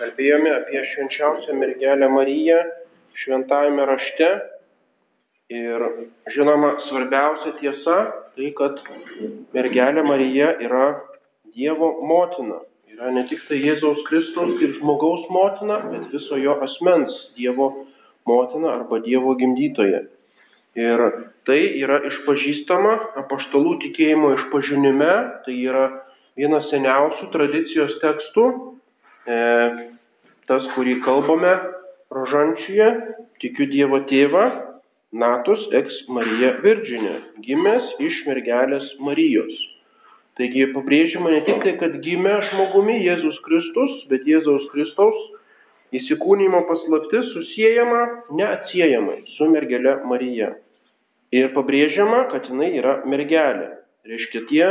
kalbėjome 0.00 0.52
apie 0.54 0.80
švenčiausią 0.94 1.56
mergelę 1.60 2.08
Mariją 2.08 2.60
šventajame 3.20 3.84
rašte. 3.90 4.30
Ir 5.50 5.82
žinoma, 6.30 6.76
svarbiausia 6.86 7.56
tiesa 7.58 7.96
tai, 8.36 8.52
kad 8.56 8.78
mergelė 9.56 10.04
Marija 10.06 10.52
yra 10.62 10.84
Dievo 11.50 11.90
motina. 12.06 12.60
Yra 12.90 13.10
ne 13.14 13.24
tik 13.26 13.42
tai 13.48 13.58
Jėzaus 13.58 14.04
Kristaus 14.06 14.54
kaip 14.60 14.76
žmogaus 14.78 15.26
motina, 15.34 15.80
bet 15.90 16.06
viso 16.14 16.38
jo 16.38 16.54
asmens 16.66 17.16
Dievo 17.38 17.72
motina 18.30 18.76
arba 18.78 19.02
Dievo 19.02 19.34
gimdytoja. 19.40 20.04
Ir 20.78 21.02
tai 21.50 21.58
yra 21.82 21.98
išpažįstama 22.06 22.92
apaštalų 23.24 23.74
tikėjimo 23.82 24.36
išpažinime, 24.36 25.14
tai 25.42 25.56
yra 25.66 25.88
vienas 26.38 26.70
seniausių 26.70 27.26
tradicijos 27.34 27.96
tekstų, 28.04 28.46
tas, 29.26 30.66
kurį 30.74 31.00
kalbame 31.04 31.52
rožančiuje, 32.14 32.88
tikiu 33.42 33.68
Dievo 33.70 34.02
tėvą, 34.10 34.46
Natus 35.10 35.64
ex 35.74 35.90
Marija 36.06 36.52
Virginė, 36.62 37.16
gimęs 37.42 37.96
iš 37.98 38.20
mergelės 38.28 38.86
Marijos. 39.02 39.56
Taigi 40.38 40.68
pabrėžiama 40.70 41.32
ne 41.34 41.40
tik 41.48 41.64
tai, 41.64 41.72
kad 41.80 41.96
gimė 42.04 42.36
žmogumi 42.46 43.00
Jėzus 43.02 43.40
Kristus, 43.42 43.96
bet 44.12 44.22
Jėzaus 44.30 44.68
Kristaus 44.70 45.18
įsikūnymo 45.98 46.62
paslaptis 46.68 47.32
susijęjama 47.34 48.02
neatsiejamai 48.38 49.18
su 49.34 49.50
mergelė 49.50 49.96
Marija. 50.06 50.52
Ir 51.34 51.50
pabrėžiama, 51.56 52.28
kad 52.30 52.46
jinai 52.46 52.70
yra 52.78 53.00
mergelė. 53.10 53.72
Reiškia 54.06 54.46
tie 54.48 54.64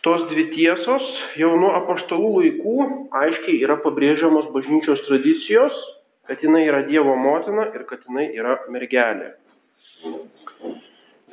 Tos 0.00 0.22
dvi 0.30 0.46
tiesos 0.54 1.08
jau 1.36 1.50
nuo 1.60 1.74
apaštalų 1.76 2.28
laikų 2.38 2.76
aiškiai 3.20 3.58
yra 3.66 3.74
pabrėžiamos 3.84 4.46
bažnyčios 4.54 5.02
tradicijos, 5.04 5.76
kad 6.24 6.40
jinai 6.40 6.62
yra 6.70 6.86
Dievo 6.86 7.18
motina 7.20 7.66
ir 7.74 7.84
kad 7.90 8.06
jinai 8.08 8.30
yra 8.32 8.54
mergelė. 8.72 9.34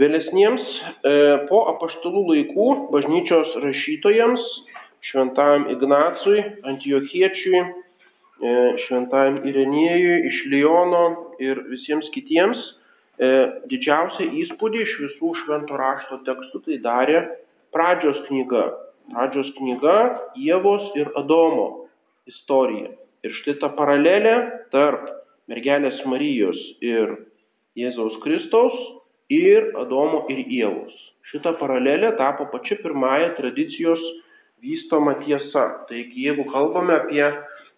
Vėlesniems 0.02 0.68
e, 0.68 1.14
po 1.48 1.62
apaštalų 1.72 2.26
laikų 2.34 2.68
bažnyčios 2.92 3.56
rašytojams, 3.64 4.44
šventajam 5.14 5.70
Ignacui, 5.72 6.44
Antiochiečiui, 6.68 7.64
e, 7.64 8.54
šventajam 8.84 9.42
Irenėjui 9.48 10.22
iš 10.28 10.44
Lyono 10.52 11.06
ir 11.40 11.64
visiems 11.72 12.12
kitiems 12.12 12.60
e, 12.68 13.32
didžiausią 13.72 14.28
įspūdį 14.44 14.84
iš 14.84 15.02
visų 15.08 15.36
švento 15.46 15.80
rašto 15.80 16.20
tekstų 16.28 16.66
tai 16.68 16.84
darė 16.84 17.28
pradžios 17.78 18.18
knyga. 18.28 18.66
Pradžios 19.14 19.54
knyga 19.60 19.98
Jėvos 20.42 20.90
ir 20.98 21.12
Adomo 21.20 21.88
istorija. 22.28 22.90
Ir 23.24 23.34
štai 23.42 23.58
ta 23.62 23.70
paralelė 23.78 24.36
tarp 24.74 25.06
mergelės 25.52 26.00
Marijos 26.10 26.58
ir 26.84 27.14
Jėzaus 27.78 28.18
Kristaus 28.24 28.74
ir 29.30 29.70
Adomo 29.78 30.26
ir 30.34 30.42
Jėvos. 30.50 30.96
Šita 31.30 31.54
paralelė 31.60 32.16
tapo 32.18 32.48
pačia 32.50 32.80
pirmąją 32.82 33.36
tradicijos 33.38 34.02
vystoma 34.64 35.18
tiesa. 35.22 35.66
Taigi, 35.90 36.26
jeigu 36.26 36.48
kalbame 36.50 36.96
apie 36.98 37.26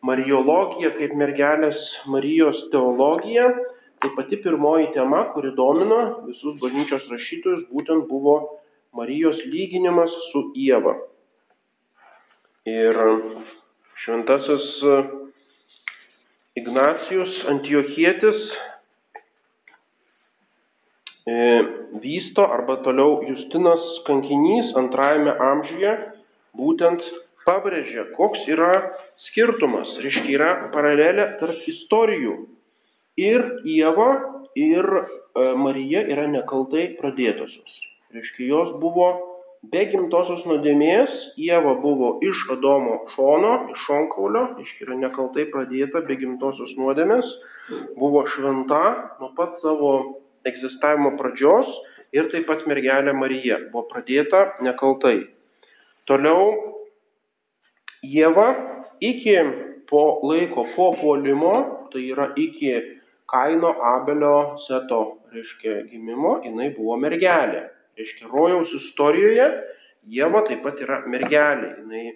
Marijologiją 0.05 0.93
kaip 0.95 1.15
mergelės 1.19 1.79
Marijos 2.07 2.61
teologiją, 2.71 3.49
tai 3.99 4.13
pati 4.15 4.39
pirmoji 4.39 4.93
tema, 4.95 5.25
kuri 5.33 5.51
domino 5.57 5.99
visus 6.29 6.55
bažnyčios 6.61 7.09
rašytojus, 7.11 7.65
būtent 7.73 8.07
buvo 8.07 8.37
Marijos 8.97 9.37
lyginimas 9.45 10.11
su 10.31 10.49
Jėva. 10.57 10.95
Ir 12.69 12.97
šventasis 14.03 14.65
Ignacijus 16.59 17.35
Antiochietis 17.53 18.39
e, 21.29 21.35
vysto 22.03 22.45
arba 22.57 22.79
toliau 22.85 23.21
Justinas 23.29 23.85
kankinys 24.07 24.73
antrajame 24.81 25.35
amžiuje 25.51 25.93
būtent 26.59 27.05
pabrėžia, 27.45 28.09
koks 28.17 28.47
yra 28.51 28.71
skirtumas, 29.29 29.93
reiškia 30.03 30.33
yra 30.35 30.49
paralelė 30.73 31.27
tarp 31.41 31.69
istorijų. 31.73 32.35
Ir 33.19 33.45
Jėva, 33.67 34.09
ir 34.57 34.89
e, 34.97 35.05
Marija 35.63 36.03
yra 36.15 36.27
nekaltai 36.31 36.89
pradėtosios. 36.99 37.88
Reiškia, 38.09 38.47
jos 38.49 38.69
buvo 38.81 39.07
be 39.69 39.83
gimtosios 39.91 40.41
nuodėmės, 40.49 41.11
Jėva 41.37 41.75
buvo 41.83 42.15
iš 42.25 42.39
Adomo 42.55 42.95
šono, 43.13 43.51
iš 43.73 43.83
šonkaulio, 43.85 44.45
reiškia, 44.57 44.87
yra 44.87 44.97
nekaltai 45.03 45.45
pradėta 45.53 46.01
be 46.07 46.17
gimtosios 46.17 46.73
nuodėmės, 46.79 47.29
buvo 47.99 48.23
šventa 48.33 48.81
nuo 49.19 49.29
pat 49.37 49.59
savo 49.61 49.93
egzistavimo 50.49 51.13
pradžios 51.19 51.69
ir 52.15 52.31
taip 52.33 52.47
pat 52.49 52.65
mergelė 52.71 53.13
Marija 53.13 53.59
buvo 53.69 53.85
pradėta 53.91 54.45
nekaltai. 54.65 55.27
Toliau 56.09 56.53
Jėva 58.01 58.47
iki 59.03 59.35
po 59.89 60.03
laiko 60.23 60.65
po 60.75 60.93
puolimo, 61.01 61.89
tai 61.91 62.07
yra 62.09 62.31
iki 62.39 62.73
Kaino 63.29 63.75
Abelio 63.85 64.57
Seto, 64.65 65.19
reiškia, 65.33 65.83
gimimo, 65.91 66.39
jinai 66.45 66.71
buvo 66.77 66.95
mergelė. 66.97 67.67
Reiškia, 67.99 68.29
rojaus 68.31 68.71
istorijoje 68.83 69.49
Jėva 70.07 70.45
taip 70.47 70.61
pat 70.63 70.79
yra 70.81 71.01
mergelė. 71.11 71.73
Jis 71.91 72.13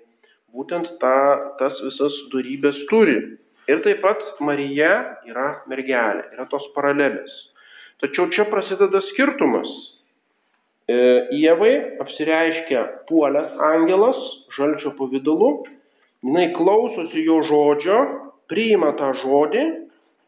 būtent 0.56 0.88
ta, 1.02 1.16
tas 1.60 1.76
visas 1.84 2.16
darybės 2.32 2.78
turi. 2.90 3.18
Ir 3.68 3.82
taip 3.84 4.00
pat 4.04 4.22
Marija 4.44 4.94
yra 5.28 5.48
mergelė. 5.68 6.24
Yra 6.36 6.48
tos 6.52 6.64
paralelės. 6.76 7.34
Tačiau 8.04 8.30
čia 8.36 8.48
prasideda 8.50 9.04
skirtumas. 9.12 9.70
E, 10.88 10.96
Jėvai 11.40 11.74
apsireiškia 12.04 12.82
puolęs 13.12 13.54
angelas 13.74 14.20
žalčio 14.58 14.96
pavydalu. 14.98 15.54
Jis 16.24 16.56
klausosi 16.56 17.24
jo 17.28 17.42
žodžio, 17.48 18.00
priima 18.48 18.94
tą 19.00 19.12
žodį 19.20 19.64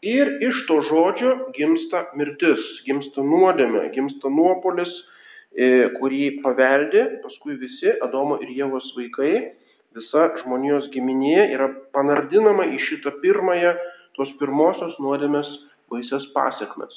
ir 0.06 0.32
iš 0.44 0.64
to 0.68 0.82
žodžio 0.90 1.36
gimsta 1.56 2.06
mirtis, 2.20 2.64
gimsta 2.88 3.24
nuodėmė, 3.24 3.88
gimsta 3.96 4.32
nuopolis 4.32 4.92
E, 4.92 5.15
kurį 5.56 6.42
paveldi 6.44 7.04
paskui 7.24 7.56
visi 7.60 7.94
Adomo 8.04 8.38
ir 8.44 8.52
Jėvos 8.52 8.90
vaikai, 8.98 9.56
visa 9.96 10.28
žmonijos 10.42 10.90
giminė 10.92 11.48
yra 11.56 11.70
panardinama 11.96 12.68
į 12.76 12.82
šitą 12.90 13.16
pirmąją, 13.24 13.72
tos 14.20 14.32
pirmosios 14.40 14.98
nuodėmės 15.00 15.48
baisias 15.92 16.28
pasiekmes. 16.36 16.92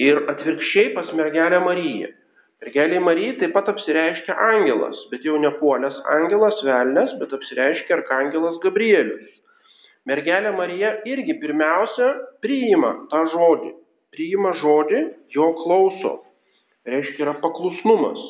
Ir 0.00 0.20
atvirkščiai 0.32 0.92
pas 0.96 1.08
mergelę 1.16 1.60
Mariją. 1.64 2.12
Mergelė 2.60 3.00
Marija 3.00 3.38
taip 3.40 3.54
pat 3.56 3.68
apsireiškia 3.72 4.36
angelas, 4.36 4.96
bet 5.12 5.24
jau 5.24 5.38
nepuolęs 5.40 5.96
angelas 6.12 6.60
velnės, 6.64 7.16
bet 7.20 7.32
apsireiškia 7.32 8.00
arkangelas 8.02 8.60
Gabrielius. 8.60 9.28
Mergelė 10.08 10.52
Marija 10.56 10.98
irgi 11.08 11.40
pirmiausia 11.40 12.14
priima 12.44 12.98
tą 13.12 13.24
žodį, 13.32 13.72
priima 14.12 14.52
žodį, 14.60 15.06
jo 15.32 15.54
klauso 15.62 16.18
reiškia 16.88 17.26
yra 17.26 17.34
paklusnumas. 17.42 18.20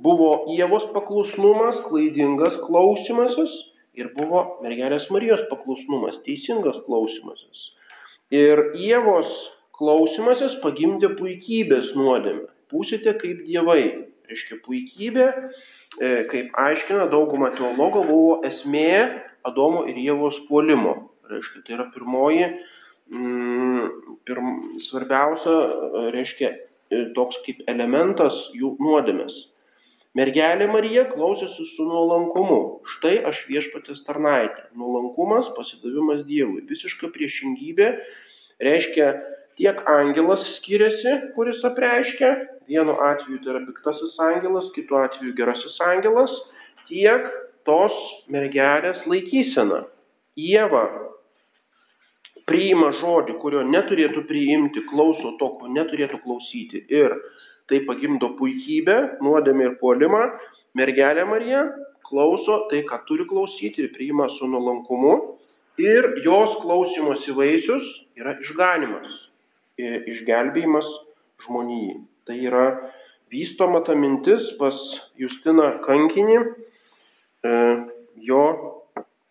Buvo 0.00 0.30
Jėvos 0.54 0.86
paklusnumas, 0.94 1.82
klaidingas 1.88 2.56
klausimasis 2.64 3.52
ir 3.98 4.12
buvo 4.16 4.44
mergelės 4.64 5.08
Marijos 5.12 5.42
paklusnumas, 5.50 6.16
teisingas 6.26 6.78
klausimasis. 6.86 7.66
Ir 8.32 8.62
Jėvos 8.78 9.28
klausimasis 9.76 10.56
pagimdė 10.64 11.12
puikybės 11.18 11.92
nuodėmę. 11.98 12.46
Būsite 12.70 13.16
kaip 13.18 13.44
dievai. 13.48 13.82
Reiškia 14.30 14.60
puikybė, 14.62 15.26
e, 15.98 16.10
kaip 16.30 16.52
aiškina 16.54 17.08
dauguma 17.10 17.50
teologų, 17.58 18.04
buvo 18.06 18.34
esmė 18.46 18.92
Adomo 19.48 19.86
ir 19.90 19.98
Jėvos 19.98 20.36
puolimo. 20.46 21.10
Reiškia, 21.30 21.64
tai 21.66 21.74
yra 21.74 21.86
pirmoji, 21.94 22.46
mm, 23.10 23.88
pirm, 24.28 24.52
svarbiausia, 24.86 25.56
reiškia, 26.14 26.52
toks 27.16 27.38
kaip 27.46 27.62
elementas 27.70 28.36
jų 28.56 28.74
nuodėmės. 28.82 29.34
Mergelė 30.18 30.66
Marija 30.66 31.04
klausėsi 31.12 31.64
su 31.76 31.84
nuolankumu. 31.86 32.80
Štai 32.96 33.20
aš 33.30 33.44
viešpatės 33.46 34.00
tarnaitė. 34.08 34.64
Nuolankumas, 34.78 35.52
pasidavimas 35.54 36.24
Dievui. 36.26 36.64
Visiška 36.66 37.12
priešingybė 37.14 37.92
reiškia 38.66 39.12
tiek 39.60 39.78
angelas 39.92 40.42
skiriasi, 40.56 41.12
kuris 41.36 41.62
apreiškia, 41.68 42.32
vienu 42.70 42.96
atveju 43.06 43.38
tai 43.44 43.54
yra 43.54 43.62
piktasis 43.68 44.18
angelas, 44.26 44.66
kitu 44.74 44.98
atveju 44.98 45.36
gerasis 45.38 45.78
angelas, 45.86 46.34
tiek 46.90 47.30
tos 47.68 47.94
mergelės 48.34 48.98
laikysena. 49.06 49.84
Jėva 50.40 50.84
priima 52.50 52.90
žodį, 52.98 53.36
kurio 53.42 53.62
neturėtų 53.66 54.24
priimti, 54.26 54.82
klauso 54.90 55.36
to, 55.38 55.52
ko 55.60 55.70
neturėtų 55.70 56.18
klausyti 56.24 56.82
ir 56.90 57.14
tai 57.70 57.84
pagimdo 57.86 58.32
puikybę, 58.40 58.96
nuodėmę 59.22 59.68
ir 59.68 59.76
puolimą, 59.78 60.24
mergelė 60.74 61.24
Marija 61.30 61.68
klauso 62.10 62.64
tai, 62.70 62.82
ką 62.88 62.98
turi 63.06 63.26
klausyti 63.30 63.86
ir 63.86 63.92
priima 63.94 64.26
su 64.38 64.48
nuolankumu. 64.50 65.14
Ir 65.80 66.08
jos 66.24 66.56
klausimosi 66.64 67.32
vaisius 67.32 67.86
yra 68.18 68.34
išganimas, 68.42 69.12
išgelbėjimas 69.80 70.88
žmonijai. 71.46 72.00
Tai 72.28 72.36
yra 72.36 72.64
vystoma 73.32 73.80
ta 73.86 73.94
mintis 73.96 74.42
pas 74.58 74.76
Justiną 75.22 75.70
Kankinį, 75.86 76.36
e, 77.46 77.54
jo 78.26 78.42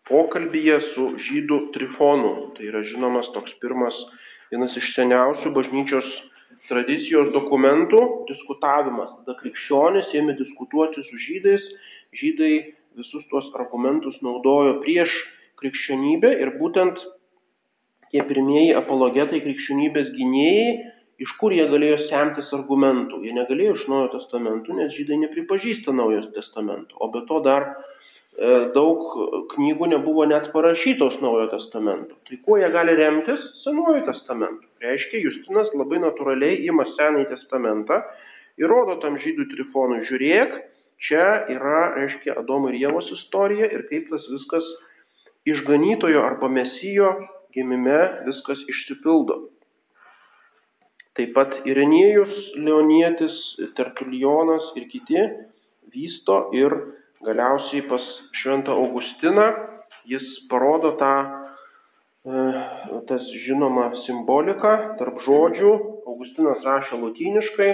pokalbyje 0.09 0.79
su 0.93 1.05
žydų 1.27 1.59
trifonu. 1.75 2.33
Tai 2.57 2.65
yra 2.71 2.83
žinomas 2.89 3.29
toks 3.35 3.53
pirmas, 3.63 3.95
vienas 4.51 4.75
iš 4.77 4.89
seniausių 4.97 5.53
bažnyčios 5.55 6.09
tradicijos 6.69 7.31
dokumentų 7.33 8.01
diskutavimas. 8.29 9.13
Tada 9.21 9.37
krikščionis 9.41 10.11
ėmė 10.17 10.35
diskutuoti 10.39 11.05
su 11.07 11.21
žydais, 11.27 11.65
žydai 12.19 12.53
visus 12.99 13.25
tuos 13.31 13.49
argumentus 13.57 14.17
naudojo 14.25 14.79
prieš 14.83 15.13
krikščionybę 15.61 16.31
ir 16.43 16.53
būtent 16.61 17.01
tie 18.13 18.23
pirmieji 18.25 18.73
apologetai 18.77 19.41
krikščionybės 19.43 20.09
gynėjai, 20.15 20.71
iš 21.19 21.31
kur 21.41 21.53
jie 21.53 21.65
galėjo 21.69 21.99
semtis 22.07 22.49
argumentų. 22.55 23.21
Jie 23.27 23.35
negalėjo 23.35 23.75
iš 23.75 23.85
Naujojo 23.91 24.11
testamento, 24.15 24.73
nes 24.73 24.93
žydai 24.95 25.19
nepripažįsta 25.25 25.93
Naujojo 25.93 26.29
testamento. 26.37 26.95
O 27.03 27.11
be 27.13 27.25
to 27.29 27.41
dar 27.45 27.67
daug 28.75 29.01
knygų 29.51 29.89
nebuvo 29.91 30.23
net 30.29 30.49
parašytos 30.53 31.17
Naujojo 31.19 31.49
testamento. 31.51 32.15
Tai 32.29 32.37
kuo 32.45 32.57
jie 32.61 32.69
gali 32.71 32.95
remtis? 32.95 33.41
Senuoju 33.65 34.05
testamentu. 34.07 34.63
Reiškia, 34.83 35.19
Justinas 35.25 35.71
labai 35.75 35.99
natūraliai 36.05 36.61
ima 36.69 36.85
Senąjį 36.93 37.27
testamentą 37.33 37.99
ir 38.59 38.71
rodo 38.71 38.95
tam 39.03 39.17
žydų 39.19 39.49
trifonui, 39.53 40.05
žiūrėk, 40.07 40.55
čia 41.07 41.25
yra, 41.51 41.81
reiškia, 41.97 42.37
Adomo 42.39 42.71
ir 42.71 42.79
Jėvos 42.79 43.11
istorija 43.17 43.67
ir 43.75 43.83
kaip 43.91 44.07
tas 44.11 44.23
viskas 44.31 44.67
išganytojo 45.49 46.23
arba 46.23 46.47
mesijo 46.51 47.11
gimime 47.55 47.99
viskas 48.27 48.61
išsipildo. 48.71 49.49
Taip 51.19 51.33
pat 51.35 51.55
Irenėjus, 51.67 52.35
Leonietis, 52.63 53.35
Tertulionas 53.75 54.69
ir 54.79 54.87
kiti 54.91 55.25
vysto 55.91 56.45
ir 56.55 56.75
Galiausiai 57.25 57.83
pas 57.89 58.05
Šventą 58.41 58.71
Augustiną 58.71 59.47
jis 60.09 60.23
parodo 60.49 60.91
tą, 60.99 61.13
e, 62.25 63.01
tas 63.07 63.25
žinoma 63.45 63.89
simbolika 64.05 64.95
tarp 64.99 65.19
žodžių. 65.25 65.73
Augustinas 66.09 66.63
rašė 66.65 67.01
lotyniškai 67.01 67.69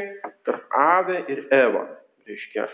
tarp 0.47 0.79
Ave 0.85 1.21
ir 1.31 1.45
Eva. 1.53 1.85
Reiškia, 2.27 2.65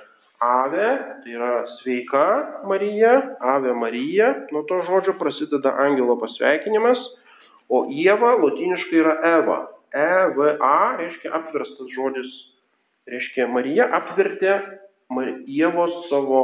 Ave 0.42 0.88
tai 1.24 1.36
yra 1.36 1.52
sveika 1.80 2.26
Marija, 2.66 3.14
Ave 3.40 3.76
Marija, 3.78 4.32
nuo 4.52 4.64
to 4.70 4.80
žodžio 4.88 5.14
prasideda 5.20 5.76
angelo 5.86 6.16
pasveikinimas, 6.24 7.02
o 7.70 7.86
Ieva 7.92 8.34
lotyniškai 8.42 9.04
yra 9.04 9.18
Eva. 9.36 9.60
EVA 9.92 10.96
reiškia 10.98 11.34
apverstas 11.36 11.92
žodis, 11.92 12.32
reiškia 13.12 13.48
Marija 13.52 13.90
apvertė 13.92 14.56
Ievos 15.48 15.94
savo 16.10 16.42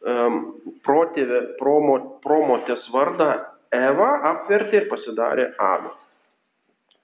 um, 0.00 0.38
protėvė, 0.86 1.40
promo, 1.60 1.98
promotės 2.24 2.86
vardą 2.94 3.32
Eva 3.74 4.12
apvertė 4.30 4.82
ir 4.82 4.86
pasidarė 4.88 5.50
Ava. 5.60 5.92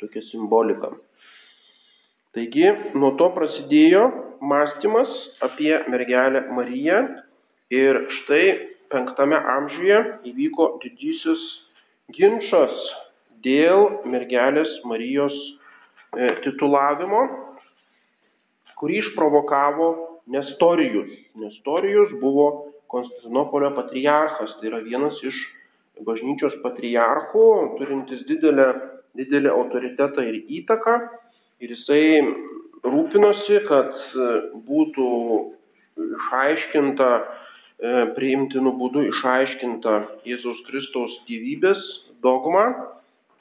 Tokia 0.01 0.23
simbolika. 0.31 0.95
Taigi 2.35 2.67
nuo 2.99 3.12
to 3.21 3.29
prasidėjo 3.37 4.06
mąstymas 4.43 5.11
apie 5.45 5.77
mergelę 5.93 6.47
Mariją 6.56 7.03
ir 7.75 8.00
štai 8.21 8.47
penktame 8.91 9.39
amžiuje 9.39 10.00
įvyko 10.31 10.67
didysis 10.83 11.45
ginčas 12.17 12.75
dėl 13.45 13.87
mergelės 14.09 14.73
Marijos 14.89 15.35
e, 16.17 16.33
titulavimo, 16.45 17.23
kurį 18.81 19.00
išprovokavo 19.05 19.89
Nestorijus. 20.26 21.11
Nestorijus 21.35 22.15
buvo 22.21 22.71
Konstantinopolio 22.94 23.73
patriarchas, 23.75 24.53
tai 24.61 24.71
yra 24.71 24.81
vienas 24.85 25.17
iš 25.26 25.37
bažnyčios 26.06 26.55
patriarchų, 26.62 27.44
turintis 27.79 28.23
didelę, 28.29 28.69
didelį 29.19 29.50
autoritetą 29.50 30.23
ir 30.29 30.41
įtaką. 30.61 30.94
Ir 31.62 31.73
jisai 31.75 32.05
rūpinosi, 32.85 33.61
kad 33.69 33.93
būtų 34.69 35.09
išaiškinta, 35.97 37.11
e, 37.19 37.93
priimtinu 38.17 38.75
būdu 38.79 39.05
išaiškinta 39.11 39.94
Jėzaus 40.29 40.62
Kristaus 40.69 41.15
gyvybės 41.29 41.81
dogma, 42.23 42.67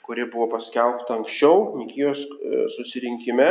kuri 0.04 0.26
buvo 0.32 0.50
paskelbta 0.58 1.20
anksčiau 1.20 1.78
Nikijos 1.80 2.20
e, 2.20 2.66
susirinkime 2.78 3.50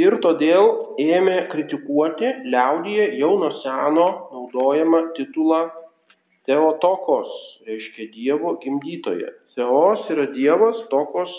ir 0.00 0.18
todėl 0.24 0.70
ėmė 1.00 1.38
kritikuoti 1.52 2.30
liaudyje 2.50 3.08
jau 3.20 3.32
nuo 3.40 3.52
seno 3.62 4.08
naudojamą 4.32 5.02
titulą 5.18 5.64
Teotokos, 6.44 7.30
reiškia 7.64 8.10
Dievo 8.12 8.58
gimdytoja. 8.60 9.30
Teos 9.56 10.02
yra 10.12 10.26
Dievas, 10.34 10.76
tokos 10.90 11.30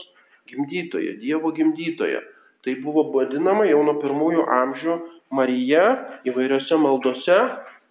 gimdytoja, 0.49 1.19
Dievo 1.21 1.51
gimdytoja. 1.53 2.23
Tai 2.65 2.73
buvo 2.81 3.03
vadinama 3.13 3.67
jau 3.69 3.83
nuo 3.85 3.99
pirmųjų 4.01 4.47
amžių 4.49 4.95
Marija 5.35 5.83
įvairiose 6.25 6.79
maldose 6.81 7.37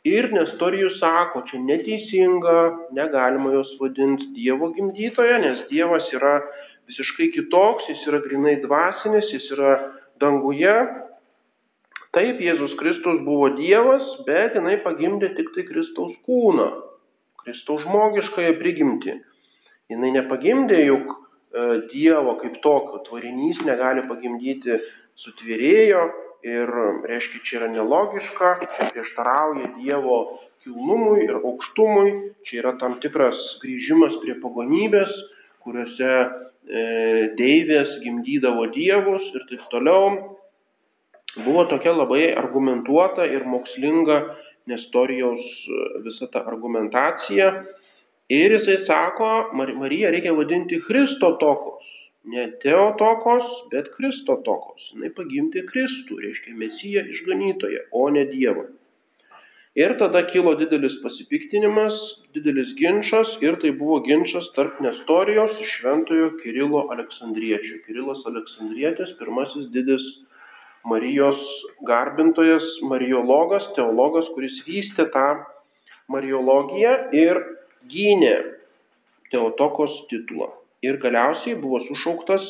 ir 0.08 0.26
Nestorijus 0.34 0.96
sako, 0.98 1.44
čia 1.50 1.60
neteisinga, 1.62 2.56
negalima 2.98 3.52
jos 3.54 3.70
vadinti 3.78 4.32
Dievo 4.34 4.72
gimdytoja, 4.74 5.38
nes 5.44 5.62
Dievas 5.70 6.10
yra 6.16 6.40
visiškai 6.90 7.30
kitoks, 7.36 7.86
jis 7.92 8.02
yra 8.10 8.24
grinai 8.26 8.58
dvasinis, 8.64 9.30
jis 9.30 9.46
yra 9.54 9.76
danguje. 10.22 10.74
Taip, 12.14 12.38
Jėzus 12.38 12.76
Kristus 12.78 13.22
buvo 13.26 13.48
Dievas, 13.56 14.04
bet 14.28 14.54
jinai 14.54 14.76
pagimdė 14.84 15.32
tik 15.34 15.50
tai 15.56 15.64
Kristaus 15.66 16.14
kūną, 16.28 16.68
Kristaus 17.42 17.82
žmogiškąją 17.82 18.52
prigimtį. 18.60 19.16
Jinai 19.90 20.12
nepagimdė 20.14 20.78
juk 20.84 21.10
e, 21.10 21.64
Dievo 21.90 22.36
kaip 22.38 22.60
tokio, 22.62 23.02
tvarinys 23.08 23.58
negali 23.66 24.06
pagimdyti 24.06 24.78
sutvėrėjo 25.24 26.04
ir, 26.46 26.72
reiškia, 27.10 27.42
čia 27.48 27.58
yra 27.60 27.72
nelogiška, 27.74 28.54
čia 28.62 28.88
prieštarauja 28.94 29.74
Dievo 29.80 30.18
kilnumui 30.64 31.26
ir 31.26 31.36
aukštumui, 31.40 32.10
čia 32.46 32.62
yra 32.62 32.74
tam 32.80 32.98
tikras 33.02 33.36
grįžimas 33.64 34.16
prie 34.22 34.38
pagonybės, 34.40 35.12
kuriuose 35.64 36.12
deivės 36.64 37.98
gimdydavo 38.04 38.70
dievus 38.72 39.26
ir 39.34 39.44
taip 39.50 39.66
toliau. 39.72 40.34
Buvo 41.44 41.64
tokia 41.66 41.92
labai 41.92 42.28
argumentuota 42.38 43.26
ir 43.26 43.44
mokslinga 43.44 44.20
Nestorijaus 44.70 45.42
e, 45.44 45.80
visa 46.06 46.28
ta 46.32 46.44
argumentacija. 46.48 47.50
Ir 48.32 48.54
jisai 48.56 48.78
sako, 48.86 49.30
Mariją 49.52 50.12
reikia 50.14 50.32
vadinti 50.32 50.78
Kristotokos. 50.86 51.90
Ne 52.32 52.46
Teotokos, 52.62 53.50
bet 53.72 53.90
Kristotokos. 53.98 54.86
Jis 54.96 55.12
pagimdė 55.18 55.66
Kristų, 55.68 56.22
reiškia 56.24 56.54
Mesiją 56.56 57.04
išganytoje, 57.12 57.82
o 57.92 58.06
ne 58.14 58.24
Dievą. 58.30 58.64
Ir 59.74 59.96
tada 59.98 60.20
kilo 60.30 60.52
didelis 60.54 60.94
pasipiktinimas, 61.02 61.94
didelis 62.34 62.68
ginčas 62.78 63.32
ir 63.42 63.56
tai 63.58 63.72
buvo 63.74 63.96
ginčas 64.06 64.46
tarp 64.54 64.78
Nestorijos 64.84 65.56
ir 65.58 65.72
Šventojo 65.72 66.28
Kirilo 66.44 66.84
Aleksandriečio. 66.94 67.80
Kirilas 67.82 68.22
Aleksandrietis, 68.30 69.16
pirmasis 69.18 69.66
didis 69.74 70.04
Marijos 70.86 71.42
garbintojas, 71.88 72.62
mariologas, 72.86 73.66
teologas, 73.74 74.30
kuris 74.36 74.54
vystė 74.68 75.08
tą 75.10 75.26
mariologiją 76.12 76.94
ir 77.16 77.42
gynė 77.90 78.36
Teotokos 79.34 80.04
titulą. 80.06 80.52
Ir 80.86 81.02
galiausiai 81.02 81.58
buvo 81.58 81.82
sušauktas 81.88 82.44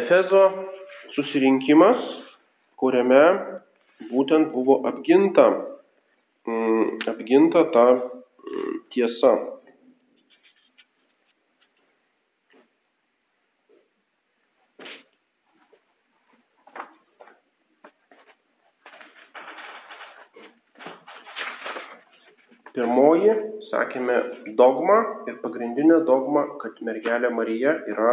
Efezo 0.00 0.44
susirinkimas, 1.12 1.98
kuriame 2.80 3.24
būtent 4.08 4.52
buvo 4.54 4.80
apginta, 4.88 5.46
mm, 6.46 7.00
apginta 7.12 7.64
ta 7.74 7.86
mm, 7.94 8.76
tiesa. 8.94 9.32
Pirmoji, 22.70 23.32
sakėme, 23.66 24.16
dogma 24.58 25.00
ir 25.28 25.40
pagrindinė 25.42 26.04
dogma, 26.06 26.46
kad 26.62 26.78
mergelė 26.86 27.28
Marija 27.34 27.74
yra 27.90 28.12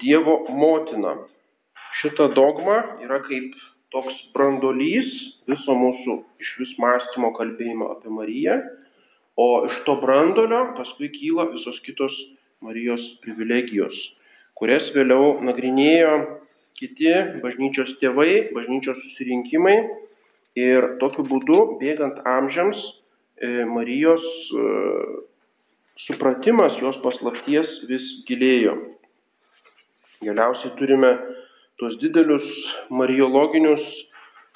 Dievo 0.00 0.36
motina. 0.54 1.16
Šita 1.98 2.28
dogma 2.36 2.76
yra 3.02 3.18
kaip 3.26 3.56
toks 3.94 4.16
brandolys 4.34 5.08
viso 5.50 5.74
mūsų 5.76 6.20
iš 6.42 6.50
vis 6.60 6.74
mąstymo 6.82 7.32
kalbėjimo 7.38 7.90
apie 7.96 8.12
Mariją, 8.14 8.58
o 9.40 9.48
iš 9.68 9.80
to 9.86 9.96
brandolio 10.02 10.62
paskui 10.78 11.10
kyla 11.14 11.48
visos 11.54 11.80
kitos 11.86 12.14
Marijos 12.60 13.02
privilegijos, 13.24 13.96
kurias 14.58 14.84
vėliau 14.92 15.38
nagrinėjo 15.46 16.12
kiti 16.80 17.12
bažnyčios 17.40 17.94
tėvai, 18.02 18.52
bažnyčios 18.56 18.98
susirinkimai 19.00 19.76
ir 20.60 20.86
tokiu 21.00 21.24
būdu, 21.28 21.60
bėgant 21.80 22.20
amžiams, 22.28 22.78
e, 23.40 23.64
Marijos 23.68 24.24
e, 24.52 24.66
supratimas 26.06 26.76
jos 26.82 27.00
paslapties 27.04 27.68
vis 27.88 28.06
gilėjo. 28.28 28.76
Galiausiai 30.24 30.74
turime 30.76 31.14
tuos 31.80 31.96
didelius 32.02 32.46
mariologinius 32.92 33.82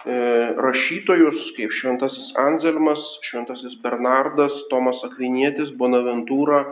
e, 0.05 0.15
rašytojus, 0.61 1.41
kaip 1.57 1.73
Šventasis 1.81 2.33
Anzelmas, 2.45 3.01
Šventasis 3.31 3.79
Bernardas, 3.85 4.55
Tomas 4.71 5.01
Akvinietis, 5.09 5.73
Bonaventūra 5.81 6.63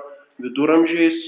viduramžiais, 0.43 1.19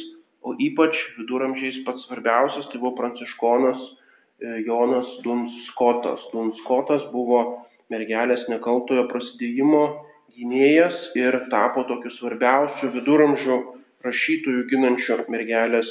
o 0.45 0.53
ypač 0.61 0.97
viduramžiais 1.19 1.81
pats 1.87 2.05
svarbiausias 2.05 2.69
tai 2.71 2.81
buvo 2.83 2.95
pranciškonas 3.01 3.81
e, 3.81 4.59
Jonas 4.69 5.09
Dunskotas. 5.25 6.21
Dunskotas 6.35 7.09
buvo 7.15 7.65
mergelės 7.93 8.45
nekaltojo 8.53 9.07
prasidėjimo 9.09 9.87
gynėjas 10.35 11.01
ir 11.17 11.39
tapo 11.53 11.87
tokiu 11.89 12.13
svarbiausiu 12.19 12.93
viduramžių 12.99 13.59
rašytojų 14.05 14.69
ginančių 14.69 15.19
mergelės, 15.33 15.91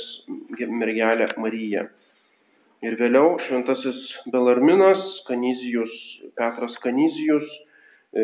mergelę 0.59 1.31
Mariją. 1.41 1.87
Ir 2.83 2.97
vėliau 2.99 3.37
šventasis 3.45 3.99
Belarminas, 4.33 5.03
Kanizijus, 5.29 5.91
Petras 6.35 6.73
Kanizijus, 6.83 7.45
e, 8.11 8.23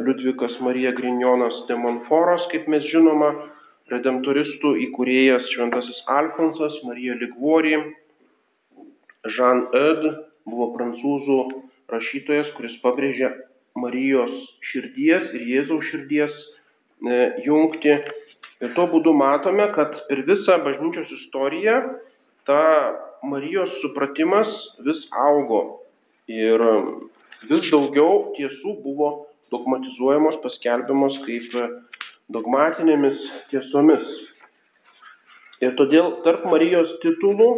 Liudvikas 0.00 0.54
Marija 0.64 0.94
Grignonas 0.96 1.58
de 1.68 1.76
Monforas, 1.76 2.46
kaip 2.52 2.70
mes 2.72 2.86
žinoma, 2.88 3.34
redemptoristų 3.92 4.74
įkūrėjas 4.86 5.50
šventasis 5.52 6.00
Alfonsas, 6.12 6.76
Marija 6.88 7.18
Ligvorį, 7.20 7.74
Jean 9.36 9.66
Ed 9.76 10.06
buvo 10.48 10.70
prancūzų 10.76 11.38
rašytojas, 11.92 12.48
kuris 12.56 12.78
pabrėžė 12.84 13.32
Marijos 13.78 14.32
širdies 14.70 15.34
ir 15.36 15.44
Jėzaus 15.52 15.84
širdies 15.90 16.32
e, 16.32 17.18
jungti. 17.44 17.92
Ir 18.64 18.72
tuo 18.74 18.88
būdu 18.90 19.12
matome, 19.14 19.68
kad 19.76 19.92
per 20.08 20.24
visą 20.26 20.56
bažnyčios 20.64 21.12
istoriją 21.20 21.76
ta 22.48 22.62
Marijos 23.22 23.70
supratimas 23.82 24.48
vis 24.86 25.00
augo 25.24 25.62
ir 26.30 26.62
vis 27.50 27.70
daugiau 27.72 28.32
tiesų 28.36 28.76
buvo 28.84 29.10
dogmatizuojamos, 29.52 30.38
paskelbiamos 30.44 31.16
kaip 31.24 31.56
dogmatinėmis 32.34 33.18
tiesomis. 33.50 34.04
Ir 35.64 35.74
todėl 35.80 36.20
tarp 36.26 36.44
Marijos 36.46 36.90
titulų 37.02 37.50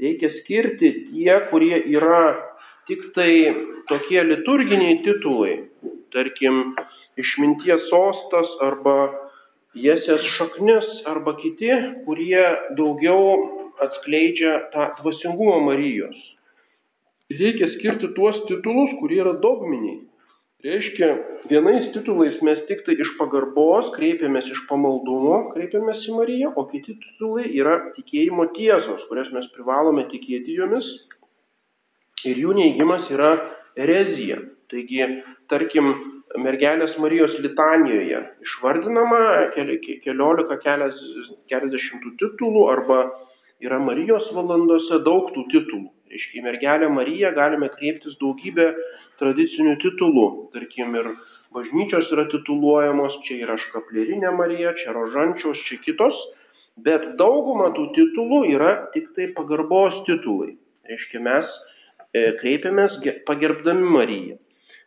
reikia 0.00 0.30
skirti 0.40 0.92
tie, 1.10 1.32
kurie 1.50 1.76
yra 1.92 2.36
tik 2.88 3.10
tai 3.16 3.30
tokie 3.90 4.22
liturginiai 4.22 5.00
titulai, 5.04 5.56
tarkim, 6.14 6.76
išminties 7.20 7.88
sostas 7.90 8.48
arba 8.64 8.96
jesės 9.76 10.24
šaknis 10.36 10.86
arba 11.10 11.36
kiti, 11.40 11.72
kurie 12.06 12.44
daugiau 12.78 13.65
atskleidžia 13.84 14.56
tą 14.72 14.88
dvasingumą 15.00 15.60
Marijos. 15.68 16.18
Reikia 17.30 17.68
skirti 17.74 18.12
tuos 18.14 18.38
titulus, 18.46 18.92
kurie 19.00 19.18
yra 19.24 19.34
dogminiai. 19.42 19.98
Reiškia, 20.66 21.08
vienais 21.50 21.90
titulais 21.94 22.38
mes 22.42 22.62
tik 22.66 22.80
tai 22.86 22.96
iš 23.02 23.10
pagarbos 23.18 23.90
kreipiamės 23.94 24.46
iš 24.50 24.62
pamaldumo, 24.70 25.50
kreipiamės 25.52 26.06
į 26.08 26.14
Mariją, 26.16 26.52
o 26.56 26.64
kiti 26.70 26.96
titulai 27.02 27.44
yra 27.54 27.76
tikėjimo 27.98 28.48
tiesos, 28.56 29.04
kurias 29.10 29.28
mes 29.36 29.46
privalome 29.54 30.06
tikėti 30.10 30.56
jomis. 30.56 30.88
Ir 32.26 32.40
jų 32.40 32.56
neigimas 32.56 33.06
yra 33.12 33.34
erezija. 33.78 34.40
Taigi, 34.72 35.04
tarkim, 35.52 35.92
mergelės 36.42 36.96
Marijos 36.98 37.36
litanijoje 37.44 38.22
išvardinama 38.42 39.20
keliolika 39.54 40.58
keliasdešimt 40.64 42.08
titulų 42.22 42.64
arba 42.72 43.00
yra 43.64 43.78
Marijos 43.80 44.26
valandose 44.36 45.00
daug 45.06 45.30
tų 45.34 45.46
titulų. 45.52 45.88
Reiškia, 46.12 46.40
į 46.40 46.44
mergelę 46.44 46.88
Mariją 46.92 47.32
galime 47.34 47.68
kreiptis 47.74 48.14
daugybę 48.20 48.68
tradicinių 49.20 49.74
titulų. 49.82 50.26
Tarkim, 50.54 50.94
ir 51.00 51.10
bažnyčios 51.56 52.10
yra 52.14 52.26
tituluojamos, 52.32 53.16
čia 53.26 53.40
yra 53.46 53.56
škaplerinė 53.64 54.32
Marija, 54.36 54.74
čia 54.82 54.94
rožančiaus, 54.94 55.62
čia 55.68 55.80
kitos, 55.84 56.18
bet 56.86 57.16
dauguma 57.20 57.72
tų 57.76 57.88
titulų 57.96 58.42
yra 58.52 58.72
tik 58.94 59.10
tai 59.16 59.30
pagarbos 59.36 60.02
titulai. 60.08 60.54
Reiškia, 60.86 61.22
mes 61.24 61.48
e, 62.12 62.36
kreipiamės 62.42 63.00
pagerbdami 63.26 63.94
Mariją. 63.96 64.36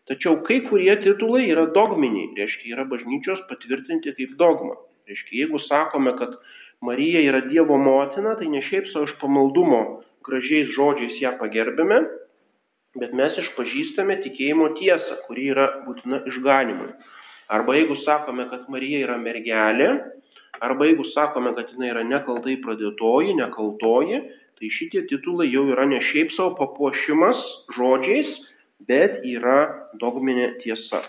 Tačiau 0.10 0.40
kai 0.46 0.62
kurie 0.70 0.94
titulai 1.04 1.50
yra 1.52 1.68
dogminiai, 1.74 2.32
reiškia, 2.38 2.72
yra 2.78 2.86
bažnyčios 2.90 3.44
patvirtinti 3.50 4.16
kaip 4.18 4.38
dogma. 4.40 4.78
Reiškia, 5.10 5.44
jeigu 5.44 5.60
sakome, 5.68 6.16
kad 6.18 6.38
Marija 6.82 7.20
yra 7.28 7.42
Dievo 7.48 7.78
motina, 7.78 8.38
tai 8.40 8.48
ne 8.48 8.62
šiaip 8.64 8.88
savo 8.94 9.10
iš 9.10 9.18
pamaldumo 9.20 9.82
gražiais 10.24 10.72
žodžiais 10.76 11.18
ją 11.20 11.34
pagerbėme, 11.40 12.00
bet 13.00 13.16
mes 13.18 13.36
išpažįstame 13.44 14.20
tikėjimo 14.24 14.70
tiesą, 14.78 15.20
kuri 15.28 15.50
yra 15.54 15.68
būtina 15.88 16.22
išganimui. 16.30 16.94
Arba 17.50 17.76
jeigu 17.76 17.98
sakome, 18.06 18.46
kad 18.52 18.68
Marija 18.72 19.02
yra 19.08 19.18
mergelė, 19.20 19.90
arba 20.62 20.88
jeigu 20.90 21.08
sakome, 21.16 21.54
kad 21.58 21.72
jinai 21.74 21.92
yra 21.94 22.06
nekaltai 22.06 22.60
pradėtoji, 22.64 23.36
nekaltoji, 23.40 24.22
tai 24.60 24.72
šitie 24.76 25.06
titulai 25.10 25.50
jau 25.50 25.66
yra 25.74 25.88
ne 25.90 26.02
šiaip 26.12 26.32
savo 26.36 26.54
papuošimas 26.60 27.40
žodžiais, 27.78 28.30
bet 28.88 29.20
yra 29.28 29.60
dogminė 30.00 30.54
tiesa. 30.64 31.04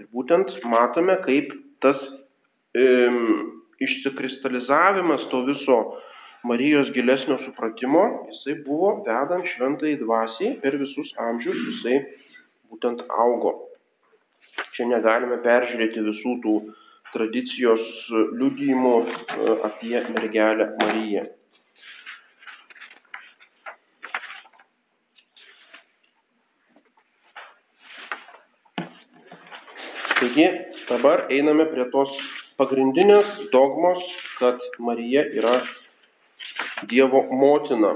Ir 0.00 0.08
būtent 0.12 0.50
matome, 0.66 1.16
kaip 1.24 1.52
tas 1.84 2.00
um, 2.74 3.62
išsikristalizavimas 3.82 5.28
to 5.30 5.44
viso 5.50 5.78
Marijos 6.44 6.90
gilesnio 6.92 7.38
supratimo, 7.40 8.02
jisai 8.28 8.58
buvo 8.66 8.90
vedant 9.06 9.46
šventai 9.54 9.94
dvasiai 9.96 10.58
per 10.60 10.76
visus 10.76 11.12
amžius, 11.26 11.56
jisai 11.70 11.94
būtent 12.68 13.00
augo. 13.08 13.54
Čia 14.76 14.90
negalime 14.90 15.38
peržiūrėti 15.46 16.04
visų 16.04 16.34
tų 16.44 16.54
tradicijos 17.14 17.86
liudijimų 18.36 18.92
e, 19.06 19.56
apie 19.70 19.96
mergelę 20.12 20.68
Mariją. 20.82 21.24
Taigi 30.18 30.50
dabar 30.88 31.26
einame 31.32 31.70
prie 31.72 31.88
tos 31.92 32.12
pagrindinės 32.60 33.48
dogmos, 33.52 34.02
kad 34.38 34.60
Marija 34.78 35.24
yra 35.34 35.56
Dievo 36.90 37.24
motina. 37.34 37.94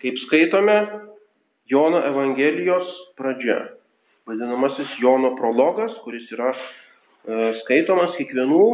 Kaip 0.00 0.20
skaitome, 0.26 0.78
Jono 1.68 2.00
Evangelijos 2.04 2.88
pradžia, 3.16 3.58
vadinamasis 4.28 4.90
Jono 5.00 5.32
prologas, 5.38 5.94
kuris 6.04 6.26
yra 6.32 6.50
e, 6.52 6.58
skaitomas 7.62 8.12
kiekvienų 8.18 8.64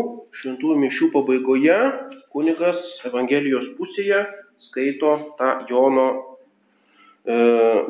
šventųjų 0.40 0.78
mišių 0.84 1.10
pabaigoje, 1.14 1.78
kunigas 2.34 2.80
Evangelijos 3.06 3.68
pusėje 3.78 4.24
skaito 4.68 5.12
tą 5.38 5.52
Jono, 5.70 6.08
e, 7.26 7.36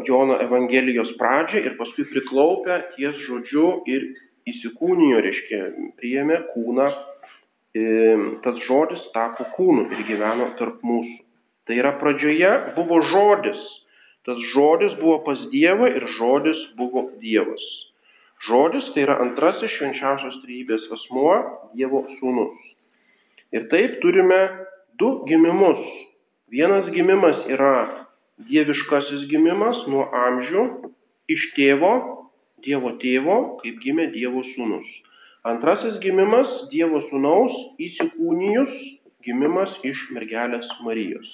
Jono 0.09 0.37
Evangelijos 0.45 1.15
pradžią 1.21 1.65
ir 1.65 1.79
paskui 1.81 2.05
priklaupia 2.13 2.83
ties 2.97 3.17
žodžiu 3.25 3.81
ir 3.89 4.11
įsikūnijo, 4.51 5.21
reiškia, 5.27 5.61
priėmė 6.01 6.39
kūną, 6.53 6.87
e, 7.75 7.85
tas 8.45 8.59
žodis 8.67 9.03
tapo 9.15 9.47
kūnu 9.57 9.89
ir 9.95 10.07
gyveno 10.09 10.51
tarp 10.61 10.83
mūsų. 10.87 11.21
Tai 11.69 11.77
yra 11.79 11.93
pradžioje 12.01 12.51
buvo 12.75 12.99
žodis, 13.13 13.61
tas 14.27 14.41
žodis 14.55 14.97
buvo 15.01 15.21
pas 15.27 15.39
Dievą 15.53 15.91
ir 15.93 16.07
žodis 16.17 16.59
buvo 16.79 17.07
Dievas. 17.23 17.63
Žodis 18.49 18.89
tai 18.95 19.05
yra 19.05 19.19
antrasis 19.21 19.73
švenčiausios 19.77 20.41
trybės 20.45 20.87
asmuo, 20.97 21.35
Dievo 21.77 22.07
sūnus. 22.19 22.57
Ir 23.53 23.67
taip 23.73 23.99
turime 24.03 24.41
du 24.99 25.11
gimimus. 25.29 25.83
Vienas 26.51 26.89
gimimas 26.95 27.45
yra 27.53 28.07
dieviškasis 28.49 29.27
gimimas 29.31 29.79
nuo 29.91 30.07
amžių 30.27 30.65
iš 31.31 31.45
tėvo 31.57 31.93
Dievo 32.65 32.95
tėvo, 33.03 33.37
kaip 33.63 33.79
gimė 33.85 34.11
Dievo 34.15 34.43
sūnus. 34.55 34.89
Antrasis 35.49 35.97
gimimas 36.05 36.49
Dievo 36.73 37.01
sūnaus 37.09 37.55
įsikūnijus 37.81 38.75
gimimas 39.25 39.73
iš 39.85 40.01
mergelės 40.15 40.67
Marijos. 40.85 41.29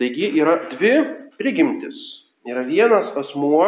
Taigi 0.00 0.32
yra 0.40 0.58
dvi 0.74 0.92
prigimtis. 1.40 1.98
Yra 2.48 2.64
vienas 2.66 3.12
asmuo, 3.22 3.66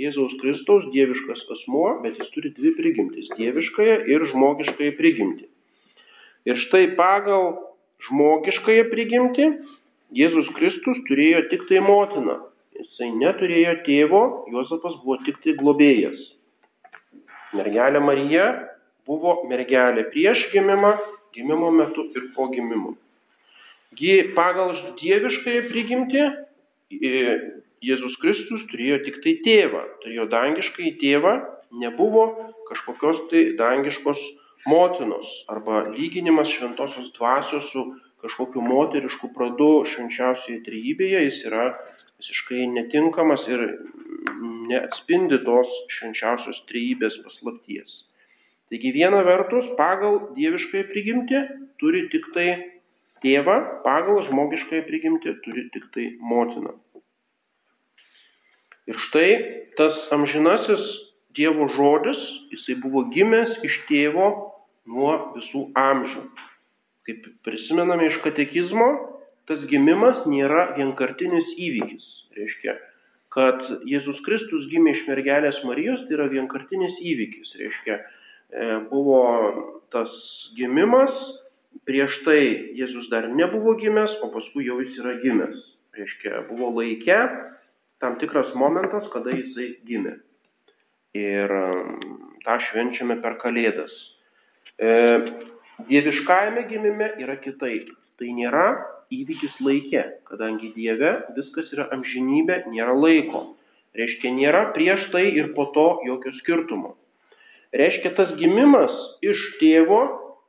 Jėzaus 0.00 0.32
Kristaus 0.40 0.86
dieviškas 0.90 1.44
asmuo, 1.54 2.00
bet 2.02 2.16
jis 2.18 2.30
turi 2.34 2.50
dvi 2.56 2.72
prigimtis- 2.74 3.28
dieviškąją 3.38 3.98
ir 4.10 4.24
žmogiškąją 4.32 4.94
prigimtį. 4.98 5.46
Ir 6.50 6.56
štai 6.66 6.96
pagal 6.98 7.54
žmogiškąją 8.08 8.88
prigimtį 8.90 9.46
Jėzus 10.14 10.50
Kristus 10.58 10.98
turėjo 11.08 11.44
tik 11.50 11.62
tai 11.68 11.80
motiną. 11.82 12.36
Jisai 12.74 13.10
neturėjo 13.14 13.74
tėvo, 13.86 14.22
Juozapas 14.50 14.96
buvo 15.02 15.18
tik 15.26 15.38
tai 15.44 15.54
globėjas. 15.58 16.18
Mergelė 17.54 18.00
Marija 18.02 18.46
buvo 19.06 19.36
mergelė 19.50 20.08
prieš 20.14 20.48
gimimą, 20.52 20.94
gimimo 21.36 21.70
metu 21.74 22.08
ir 22.16 22.30
po 22.36 22.48
gimimo. 22.50 22.94
Ji 23.94 24.32
pagal 24.34 24.74
dieviškąją 24.98 25.66
prigimtį 25.70 26.24
Jėzus 27.84 28.14
Kristus 28.22 28.64
turėjo 28.70 29.00
tik 29.04 29.20
tai 29.24 29.34
tėvą, 29.44 29.82
turėjo 30.02 30.24
dangiškai 30.32 30.94
tėvą, 31.02 31.34
nebuvo 31.82 32.24
kažkokios 32.70 33.20
tai 33.30 33.44
dangiškos 33.58 34.20
motinos 34.70 35.28
arba 35.52 35.84
lyginimas 35.92 36.48
šventosios 36.56 37.10
dvasios 37.18 37.66
su 37.72 37.84
kažkokiu 38.24 38.62
moterišku 38.64 39.30
pradu 39.36 39.84
švenčiausioje 39.92 40.62
trejybėje, 40.64 41.24
jis 41.26 41.42
yra 41.50 41.66
visiškai 42.24 42.66
netinkamas 42.72 43.44
ir 43.52 43.62
neatspindi 44.70 45.42
tos 45.44 45.68
švenčiausios 45.98 46.62
trejybės 46.70 47.16
paslapties. 47.24 47.90
Taigi 48.72 48.92
viena 48.96 49.20
vertus, 49.26 49.66
pagal 49.76 50.32
dieviškąją 50.36 50.88
prigimtį 50.88 51.42
turi 51.78 52.08
tik 52.08 52.24
tai 52.32 52.48
tėvą, 53.20 53.56
pagal 53.84 54.24
žmogiškąją 54.30 54.86
prigimtį 54.88 55.36
turi 55.44 55.68
tik 55.76 55.84
tai 55.92 56.06
motiną. 56.20 56.72
Ir 58.88 58.96
štai 59.08 59.28
tas 59.76 60.00
amžinasis 60.12 60.84
Dievo 61.34 61.66
žodis, 61.74 62.18
jisai 62.54 62.76
buvo 62.78 63.00
gimęs 63.10 63.56
iš 63.66 63.78
tėvo 63.88 64.26
nuo 64.86 65.14
visų 65.34 65.64
amžių. 65.74 66.20
Kaip 67.08 67.24
prisimename 67.42 68.06
iš 68.06 68.20
katekizmo, 68.22 68.86
tas 69.50 69.62
gimimas 69.70 70.24
nėra 70.30 70.72
vienkartinis 70.78 71.54
įvykis. 71.56 72.10
Reiškia, 72.34 72.74
kad 73.34 73.60
Jėzus 73.88 74.20
Kristus 74.26 74.66
gimė 74.72 74.96
iš 74.96 75.04
mergelės 75.10 75.60
Marijos, 75.66 76.02
tai 76.08 76.18
yra 76.18 76.28
vienkartinis 76.32 76.96
įvykis. 77.12 77.54
Reiškia, 77.60 77.98
e, 77.98 78.68
buvo 78.90 79.22
tas 79.94 80.10
gimimas, 80.58 81.14
prieš 81.86 82.16
tai 82.26 82.40
Jėzus 82.78 83.10
dar 83.12 83.28
nebuvo 83.30 83.76
gimęs, 83.80 84.18
o 84.24 84.30
paskui 84.34 84.66
jau 84.68 84.80
jis 84.82 84.98
yra 85.02 85.16
gimęs. 85.22 85.60
Reiškia, 85.94 86.46
buvo 86.48 86.72
laike, 86.80 87.18
tam 88.02 88.18
tikras 88.18 88.50
momentas, 88.58 89.06
kada 89.12 89.34
jisai 89.34 89.74
gimė. 89.86 90.16
Ir 91.14 91.52
um, 91.54 92.32
tą 92.42 92.58
švenčiame 92.68 93.20
per 93.22 93.38
Kalėdas. 93.42 93.92
E, 94.82 94.90
dieviškajame 95.86 96.66
gimime 96.70 97.12
yra 97.22 97.38
kitaip. 97.44 97.92
Tai 98.18 98.30
nėra 98.34 98.66
įvykis 99.20 99.60
laike, 99.64 100.02
kadangi 100.30 100.72
Dieve 100.76 101.12
viskas 101.36 101.70
yra 101.74 101.88
amžinybė, 101.96 102.64
nėra 102.72 102.96
laiko. 102.98 103.46
Reiškia, 103.94 104.32
nėra 104.34 104.62
prieš 104.74 105.08
tai 105.12 105.28
ir 105.30 105.52
po 105.54 105.68
to 105.74 105.86
jokio 106.06 106.34
skirtumo. 106.40 106.94
Reiškia, 107.74 108.14
tas 108.18 108.32
gimimas 108.38 108.94
iš 109.22 109.40
tėvo 109.60 110.00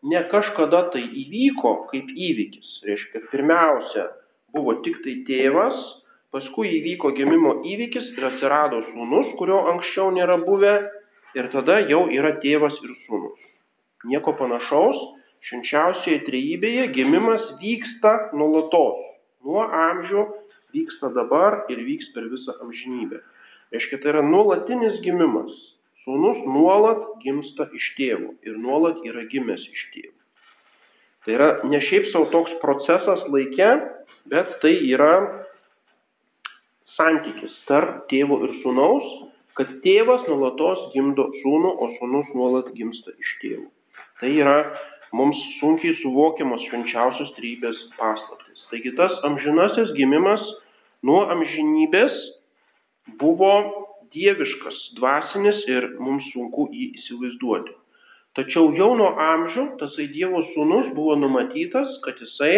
ne 0.06 0.22
kažkada 0.32 0.88
tai 0.94 1.04
įvyko 1.04 1.76
kaip 1.92 2.10
įvykis. 2.10 2.80
Reiškia, 2.90 3.28
pirmiausia 3.32 4.10
buvo 4.54 4.80
tik 4.86 5.02
tai 5.06 5.20
tėvas, 5.30 5.78
Paskui 6.36 6.68
įvyko 6.82 7.14
gimimo 7.16 7.52
įvykis 7.64 8.10
ir 8.18 8.26
atsirado 8.28 8.82
sūnus, 8.90 9.30
kurio 9.40 9.62
anksčiau 9.72 10.10
nėra 10.12 10.36
buvę, 10.42 10.74
ir 11.38 11.46
tada 11.54 11.78
jau 11.88 12.02
yra 12.12 12.34
tėvas 12.42 12.76
ir 12.84 12.92
sūnus. 13.06 13.38
Nieko 14.12 14.34
panašaus, 14.36 15.00
švenčiausioje 15.50 16.24
trejybėje 16.26 16.90
gimimas 16.96 17.46
vyksta 17.62 18.16
nuolatos. 18.38 19.02
Nuo 19.46 19.62
amžių 19.66 20.26
vyksta 20.74 21.12
dabar 21.16 21.64
ir 21.70 21.84
vyks 21.86 22.12
per 22.16 22.28
visą 22.32 22.58
amžinybę. 22.66 23.22
Reiškia, 23.74 24.02
tai 24.02 24.14
yra 24.16 24.26
nuolatinis 24.26 25.00
gimimas. 25.06 25.54
Sūnus 26.06 26.44
nuolat 26.46 27.02
gimsta 27.24 27.66
iš 27.74 27.86
tėvų 27.98 28.36
ir 28.46 28.58
nuolat 28.62 29.02
yra 29.10 29.26
gimęs 29.30 29.64
iš 29.66 29.86
tėvų. 29.94 30.14
Tai 31.26 31.34
yra 31.34 31.48
ne 31.66 31.80
šiaip 31.82 32.12
savo 32.12 32.30
toks 32.34 32.54
procesas 32.62 33.24
laike, 33.34 33.70
bet 34.30 34.52
tai 34.62 34.76
yra 34.86 35.14
santykis 36.94 37.56
tarp 37.70 38.06
tėvo 38.12 38.38
ir 38.46 38.54
sūnaus, 38.62 39.08
kad 39.58 39.72
tėvas 39.86 40.28
nuolatos 40.30 40.92
gimdo 40.94 41.26
sūnų, 41.42 41.72
o 41.74 41.90
sūnus 41.98 42.30
nuolat 42.38 42.70
gimsta 42.78 43.16
iš 43.18 43.34
tėvų. 43.42 43.66
Tai 44.22 44.30
yra 44.32 44.60
mums 45.16 45.40
sunkiai 45.60 45.96
suvokiamos 46.02 46.64
švenčiausios 46.68 47.32
trybės 47.38 47.80
paslaptis. 47.96 48.66
Taigi 48.72 48.94
tas 49.00 49.14
amžinasis 49.28 49.94
gimimas 49.98 50.44
nuo 51.06 51.24
amžinybės 51.34 52.16
buvo 53.22 53.54
dieviškas, 54.16 54.78
dvasinis 55.00 55.64
ir 55.70 55.90
mums 56.00 56.28
sunku 56.34 56.70
jį 56.74 56.92
įsivaizduoti. 57.00 57.76
Tačiau 58.36 58.74
jau 58.76 58.90
nuo 59.00 59.14
amžių 59.22 59.64
tasai 59.80 60.10
Dievo 60.12 60.42
sūnus 60.52 60.90
buvo 60.96 61.16
numatytas, 61.20 61.94
kad 62.04 62.20
jisai 62.20 62.56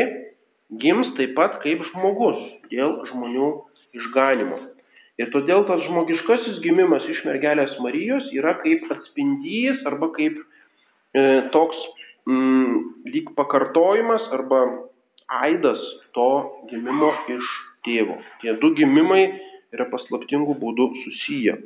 gims 0.82 1.12
taip 1.20 1.36
pat 1.38 1.60
kaip 1.62 1.84
žmogus 1.92 2.40
dėl 2.72 2.96
žmonių 3.12 3.52
išganimo. 4.00 4.58
Ir 5.22 5.30
todėl 5.34 5.66
tas 5.70 5.84
žmogiškasis 5.86 6.58
gimimas 6.66 7.06
iš 7.10 7.24
mergelės 7.26 7.78
Marijos 7.82 8.26
yra 8.38 8.56
kaip 8.64 8.90
atspindys 8.94 9.86
arba 9.90 10.10
kaip 10.18 10.38
e, 10.38 11.22
toks 11.54 11.78
mm, 12.28 12.76
lyg 13.14 13.32
pakartojimas 13.38 14.28
arba 14.36 14.62
aidas 15.28 15.82
to 16.16 16.30
gimimo 16.70 17.14
iš 17.32 17.50
tėvo. 17.88 18.20
Tie 18.42 18.54
du 18.62 18.74
gimimai 18.78 19.24
yra 19.76 19.88
paslaptingų 19.92 20.56
būdų 20.62 20.92
susiję. 21.04 21.58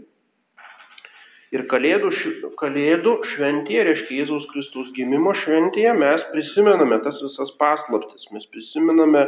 Ir 1.51 1.65
kalėdų, 1.67 2.13
kalėdų 2.61 3.13
šventėje, 3.33 3.83
reiškia 3.89 4.21
Jėzaus 4.21 4.45
Kristaus 4.53 4.91
gimimo 4.95 5.33
šventėje, 5.41 5.91
mes 5.99 6.21
prisimename 6.31 7.01
tas 7.03 7.17
visas 7.19 7.51
paslaptis. 7.59 8.23
Mes 8.31 8.45
prisimename 8.53 9.25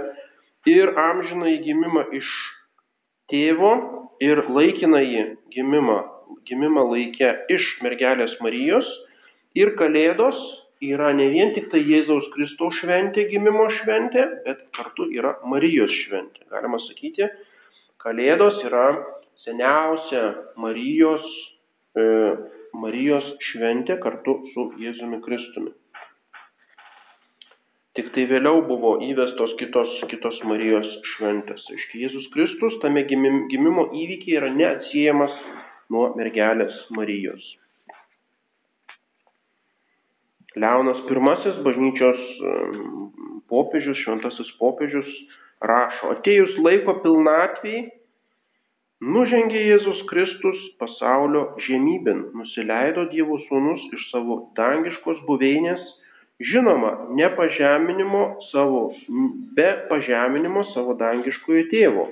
ir 0.72 0.94
amžiną 0.96 1.50
įgimimą 1.58 2.06
iš 2.16 2.30
tėvo 3.32 3.74
ir 4.24 4.40
laikinąjį 4.48 5.26
gimimą, 5.52 5.98
gimimą 6.48 6.86
laikę 6.94 7.34
iš 7.52 7.68
mergelės 7.84 8.38
Marijos 8.44 8.88
ir 9.60 9.76
Kalėdos 9.80 10.40
yra 10.92 11.14
ne 11.16 11.30
vien 11.32 11.54
tik 11.56 11.70
tai 11.72 11.82
Jėzaus 11.86 12.28
Kristaus 12.36 12.76
šventė, 12.82 13.28
gimimo 13.32 13.70
šventė, 13.80 14.26
bet 14.46 14.66
kartu 14.76 15.08
yra 15.16 15.38
Marijos 15.48 15.94
šventė. 16.04 16.46
Galima 16.52 16.80
sakyti, 16.88 17.30
Kalėdos 18.04 18.58
yra 18.68 18.88
seniausia 19.46 20.24
Marijos, 20.60 21.24
e, 21.96 22.04
Marijos 22.76 23.30
šventė 23.52 23.96
kartu 24.04 24.36
su 24.52 24.66
Jėzumi 24.82 25.22
Kristumi. 25.24 25.72
Tik 27.96 28.10
tai 28.16 28.26
vėliau 28.28 28.64
buvo 28.68 28.96
įvestos 29.06 29.54
kitos, 29.60 29.96
kitos 30.12 30.40
Marijos 30.50 30.90
šventės. 31.14 31.64
Aiškiai, 31.76 32.08
Jėzus 32.08 32.28
Kristus 32.34 32.80
tame 32.82 33.06
gimimo 33.08 33.88
įvykiai 33.94 34.40
yra 34.42 34.50
neatsiejamas 34.52 35.36
nuo 35.94 36.10
mergelės 36.18 36.74
Marijos. 36.98 37.46
Leonas 40.60 41.02
I, 41.10 41.56
bažnyčios 41.66 42.22
popiežius, 43.50 44.00
šventasis 44.04 44.54
popiežius, 44.60 45.10
rašo, 45.64 46.14
atėjus 46.18 46.56
laiko 46.62 47.00
pilnatviai, 47.02 47.88
nužengė 49.04 49.66
Jėzus 49.72 50.06
Kristus 50.12 50.62
pasaulio 50.80 51.50
žemybin, 51.66 52.30
nusileido 52.38 53.10
Dievo 53.12 53.40
sūnus 53.50 53.84
iš 53.98 54.08
savo 54.12 54.40
dangiškos 54.60 55.26
buveinės 55.28 55.84
Žinoma, 56.42 57.14
ne 57.14 57.28
pažeminimo 57.36 58.24
savo, 58.52 58.92
be 59.56 59.68
pažeminimo 59.90 60.64
savo 60.74 60.96
dangiškojo 60.98 61.68
tėvo. 61.70 62.08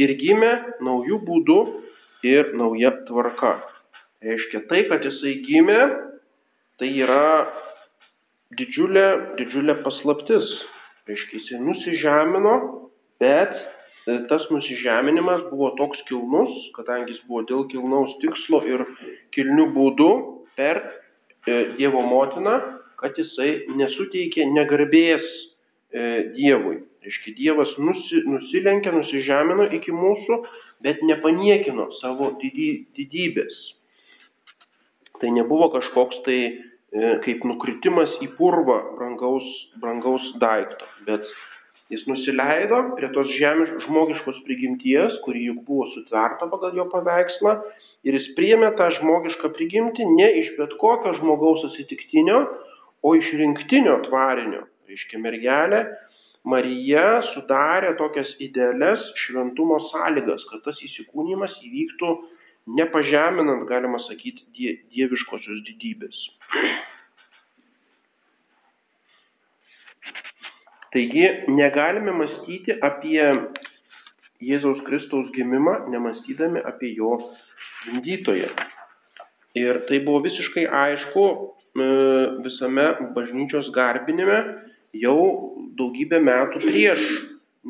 Ir 0.00 0.12
gimė 0.18 0.50
naujų 0.82 1.20
būdų 1.28 1.58
ir 2.26 2.50
nauja 2.58 2.90
tvarka. 3.06 3.54
Reiškia, 4.26 4.64
tai, 4.68 4.82
kad 4.90 5.06
jisai 5.06 5.36
gimė, 5.46 5.78
tai 6.82 6.90
yra 6.98 7.46
didžiulė, 8.58 9.06
didžiulė 9.38 9.76
paslaptis. 9.84 10.48
Reiškia, 11.08 11.38
jisai 11.40 11.60
nusižemino, 11.64 12.54
bet 13.22 13.54
tas 14.30 14.44
nusižeminimas 14.50 15.46
buvo 15.50 15.70
toks 15.78 16.00
kilnus, 16.08 16.52
kadangi 16.76 17.14
jis 17.14 17.22
buvo 17.28 17.44
dėl 17.48 17.66
kilnaus 17.70 18.12
tikslo 18.22 18.62
ir 18.68 18.84
kilnių 19.36 19.70
būdų 19.74 20.10
per 20.58 20.80
e, 20.80 21.58
Dievo 21.78 22.02
motiną, 22.06 22.56
kad 23.00 23.18
jisai 23.18 23.66
nesuteikė 23.78 24.46
negarbės 24.52 25.24
e, 25.24 26.32
Dievui. 26.36 26.80
Reiškia, 27.04 27.34
Dievas 27.38 27.70
nusi, 27.80 28.22
nusilenkė, 28.28 28.92
nusižemino 28.92 29.70
iki 29.78 29.94
mūsų, 29.94 30.40
bet 30.84 31.00
nepaniekino 31.06 31.90
savo 32.00 32.34
didy, 32.42 32.86
didybės. 32.98 33.56
Tai 35.20 35.30
nebuvo 35.36 35.68
kažkoks 35.72 36.20
tai 36.26 36.40
kaip 37.24 37.44
nukritimas 37.46 38.10
į 38.24 38.32
purvą 38.38 38.80
brangaus, 38.96 39.46
brangaus 39.82 40.24
daikto, 40.42 40.88
bet 41.06 41.26
jis 41.90 42.02
nusileido 42.10 42.80
prie 42.96 43.10
tos 43.14 43.30
žemės 43.38 43.70
žmogiškos 43.86 44.40
prigimties, 44.46 45.20
kuri 45.24 45.46
juk 45.48 45.62
buvo 45.68 45.86
sutverta 45.94 46.48
pagal 46.50 46.74
jo 46.78 46.88
paveikslą, 46.90 47.54
ir 48.06 48.18
jis 48.18 48.28
priėmė 48.36 48.72
tą 48.78 48.90
žmogišką 48.98 49.52
prigimtį 49.56 50.06
ne 50.16 50.28
iš 50.42 50.52
bet 50.58 50.74
kokio 50.82 51.14
žmogaus 51.20 51.66
atsitiktinio, 51.70 52.42
o 53.06 53.14
iš 53.16 53.30
rinktinio 53.38 54.00
tvarinio. 54.08 54.66
Reiškia, 54.90 55.20
mergelė 55.22 55.84
Marija 56.50 57.20
sudarė 57.34 57.94
tokias 57.98 58.30
idealias 58.40 59.02
šventumo 59.26 59.78
sąlygas, 59.90 60.42
kad 60.50 60.62
tas 60.64 60.78
įsikūnymas 60.86 61.52
įvyktų 61.66 62.12
nepažeminant, 62.66 63.66
galima 63.68 64.00
sakyti, 64.06 64.44
die, 64.56 64.76
dieviškosios 64.94 65.62
didybės. 65.68 66.18
Taigi 70.90 71.26
negalime 71.54 72.12
mąstyti 72.18 72.74
apie 72.82 73.22
Jėzaus 74.42 74.80
Kristaus 74.86 75.28
gimimą, 75.36 75.76
nemastydami 75.92 76.62
apie 76.66 76.90
jo 76.96 77.12
gimdytoją. 77.84 78.48
Ir 79.60 79.82
tai 79.88 80.00
buvo 80.06 80.22
visiškai 80.24 80.64
aišku 80.66 81.24
e, 81.30 81.86
visame 82.46 82.86
bažnyčios 83.14 83.70
garbinime 83.74 84.38
jau 84.98 85.18
daugybę 85.78 86.22
metų 86.26 86.64
prieš 86.66 87.04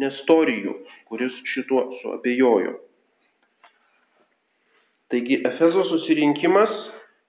Nestorijų, 0.01 0.77
kuris 1.11 1.35
šituo 1.51 1.81
suabejojo. 1.99 2.77
Taigi 5.11 5.41
Efezo 5.45 5.85
susirinkimas 5.89 6.71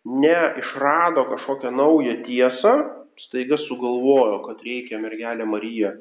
neišrado 0.06 1.26
kažkokią 1.32 1.72
naują 1.72 2.16
tiesą, 2.26 2.74
staiga 3.28 3.58
sugalvojo, 3.58 4.40
kad 4.46 4.62
reikia 4.66 5.00
mergelę 5.00 5.46
Mariją 5.46 5.92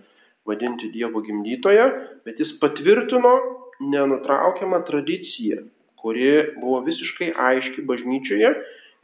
vadinti 0.47 0.91
Dievo 0.93 1.21
gimdytoje, 1.21 1.85
bet 2.25 2.41
jis 2.41 2.53
patvirtino 2.61 3.33
nenutraukiamą 3.81 4.83
tradiciją, 4.89 5.65
kuri 6.01 6.31
buvo 6.61 6.81
visiškai 6.89 7.33
aiški 7.49 7.85
bažnyčioje 7.89 8.53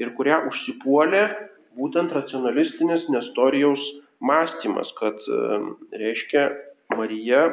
ir 0.03 0.13
kurią 0.17 0.43
užsipuolė 0.51 1.25
būtent 1.77 2.13
racionalistinis 2.13 3.09
Nestorijaus 3.13 3.83
mąstymas, 4.21 4.93
kad 5.01 5.17
reiškia 5.93 6.49
Marija 6.97 7.49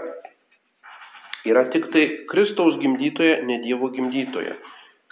yra 1.48 1.66
tik 1.72 1.90
tai 1.96 2.06
Kristaus 2.32 2.80
gimdytoja, 2.80 3.42
ne 3.48 3.60
Dievo 3.66 3.92
gimdytoja. 3.92 4.56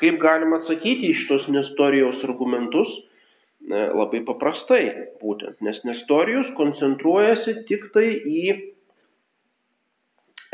Kaip 0.02 0.18
galima 0.22 0.62
atsakyti 0.62 1.12
į 1.12 1.18
šitos 1.22 1.48
Nestorijos 1.54 2.24
argumentus? 2.26 2.90
Labai 3.70 4.24
paprastai 4.26 4.86
būtent, 5.22 5.60
nes 5.62 5.78
Nestorijus 5.86 6.48
koncentruojasi 6.58 7.60
tik 7.68 7.84
tai 7.94 8.08
į 8.10 8.46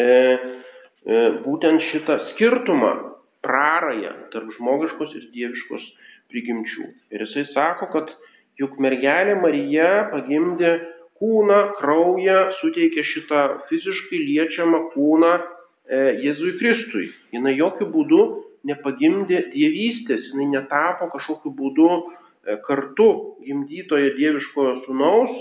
e, 0.04 0.08
e, 0.08 1.22
būtent 1.46 1.86
šitą 1.88 2.18
skirtumą, 2.34 2.92
prarąją 3.48 4.12
tarp 4.34 4.52
žmogiškos 4.58 5.16
ir 5.16 5.30
dieviškos 5.32 5.86
prigimčių. 6.34 6.90
Ir 7.16 7.24
jisai 7.24 7.46
sako, 7.54 7.88
kad 7.94 8.12
juk 8.60 8.76
mergelė 8.84 9.38
Marija 9.40 10.10
pagimdė 10.12 10.74
kūną, 11.22 11.62
kraują, 11.80 12.42
suteikė 12.60 13.06
šitą 13.14 13.46
fiziškai 13.70 14.20
liečiamą 14.26 14.84
kūną 14.92 15.32
e, 15.38 15.44
Jėzui 16.26 16.58
Kristui. 16.60 17.08
Jis 17.32 17.50
jokių 17.62 17.88
būdų 17.96 18.22
nepagimdė 18.68 19.42
dievystės, 19.54 20.32
jinai 20.32 20.50
netapo 20.54 21.10
kažkokiu 21.14 21.54
būdu 21.58 21.90
e, 21.98 22.58
kartu 22.68 23.10
gimdytoje 23.46 24.14
dieviškojo 24.18 24.74
sunaus, 24.86 25.36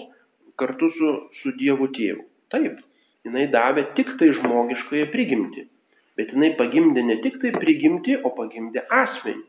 kartu 0.60 0.90
su, 0.96 1.12
su 1.40 1.52
Dievu 1.60 1.90
tėvu. 1.96 2.24
Taip, 2.54 2.78
jinai 3.26 3.46
davė 3.52 3.88
tik 3.98 4.14
tai 4.20 4.30
žmogiškąją 4.38 5.10
prigimtį. 5.12 5.66
Bet 6.16 6.32
jinai 6.32 6.54
pagimdė 6.56 7.04
ne 7.04 7.18
tik 7.24 7.36
tai 7.42 7.52
prigimtį, 7.58 8.22
o 8.24 8.32
pagimdė 8.38 8.86
asmenį. 9.02 9.44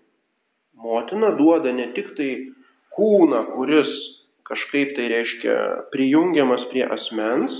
Motina 0.84 1.32
duoda 1.38 1.72
ne 1.74 1.88
tik 1.96 2.12
tai 2.18 2.32
kūną, 2.98 3.44
kuris 3.56 3.90
kažkaip 4.48 4.94
tai 4.98 5.08
reiškia 5.12 5.56
prijungiamas 5.94 6.66
prie 6.72 6.84
asmens, 6.86 7.56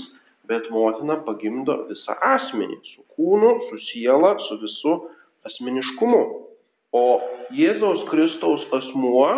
bet 0.48 0.68
motina 0.72 1.18
pagimdo 1.26 1.74
visą 1.88 2.16
asmenį 2.34 2.78
su 2.92 3.04
kūnu, 3.16 3.50
su 3.68 3.80
siela, 3.88 4.34
su 4.46 4.58
visu 4.62 4.94
asmeniškumu. 5.48 6.22
O 6.96 7.04
Jėzaus 7.56 8.04
Kristaus 8.08 8.64
asmuo 8.80 9.28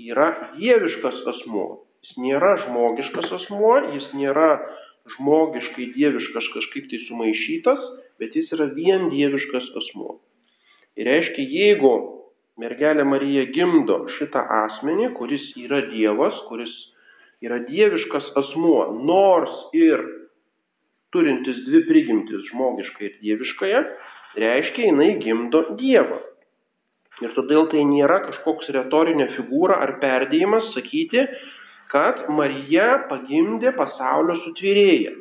yra 0.00 0.30
dieviškas 0.56 1.20
asmuo. 1.34 1.84
Jis 2.04 2.16
nėra 2.20 2.54
žmogiškas 2.66 3.30
asmuo, 3.38 3.74
jis 3.96 4.08
nėra 4.16 4.48
žmogiškai 5.16 5.90
dieviškas 5.96 6.48
kažkaip 6.54 6.88
tai 6.90 7.00
sumaišytas, 7.08 7.80
bet 8.20 8.36
jis 8.36 8.52
yra 8.56 8.70
vien 8.76 9.08
dieviškas 9.12 9.70
asmuo. 9.80 10.18
Ir 10.96 11.08
reiškia, 11.10 11.44
jeigu 11.44 11.94
mergelė 12.60 13.04
Marija 13.08 13.46
gimdo 13.52 14.04
šitą 14.18 14.44
asmenį, 14.64 15.10
kuris 15.18 15.46
yra 15.58 15.82
Dievas, 15.90 16.36
kuris 16.48 16.72
yra 17.44 17.58
dieviškas 17.66 18.30
asmuo, 18.40 18.92
nors 19.04 19.54
ir 19.76 20.02
turintis 21.14 21.60
dvi 21.66 21.84
prigimtis 21.88 22.46
žmogiškai 22.50 23.08
ir 23.08 23.16
dieviškąją, 23.22 23.82
reiškia, 24.40 24.90
jinai 24.90 25.14
gimdo 25.22 25.64
Dievą. 25.78 26.20
Ir 27.22 27.34
todėl 27.36 27.68
tai 27.70 27.84
nėra 27.86 28.18
kažkoks 28.24 28.72
retorinė 28.74 29.28
figūra 29.36 29.78
ar 29.84 29.96
perdėjimas 30.02 30.72
sakyti, 30.74 31.28
kad 31.92 32.24
Marija 32.32 33.04
pagimdė 33.10 33.70
pasaulio 33.76 34.40
sutvėrėją. 34.42 35.14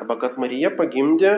Arba 0.00 0.16
kad 0.22 0.38
Marija 0.40 0.70
pagimdė 0.78 1.34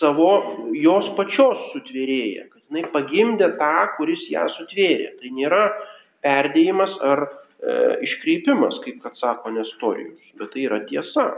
savo 0.00 0.30
jos 0.74 1.10
pačios 1.18 1.60
sutvėrėją, 1.72 2.48
kad 2.50 2.62
jinai 2.66 2.84
pagimdė 2.94 3.52
tą, 3.60 3.72
kuris 3.98 4.26
ją 4.32 4.46
sutvėrė. 4.56 5.12
Tai 5.20 5.32
nėra 5.38 5.62
perdėjimas 6.24 6.94
ar 7.04 7.26
e, 7.28 7.30
iškreipimas, 8.08 8.80
kaip 8.86 9.02
kad 9.04 9.18
sako 9.20 9.54
Nestorijus, 9.54 10.32
bet 10.40 10.54
tai 10.54 10.66
yra 10.66 10.82
tiesa. 10.88 11.28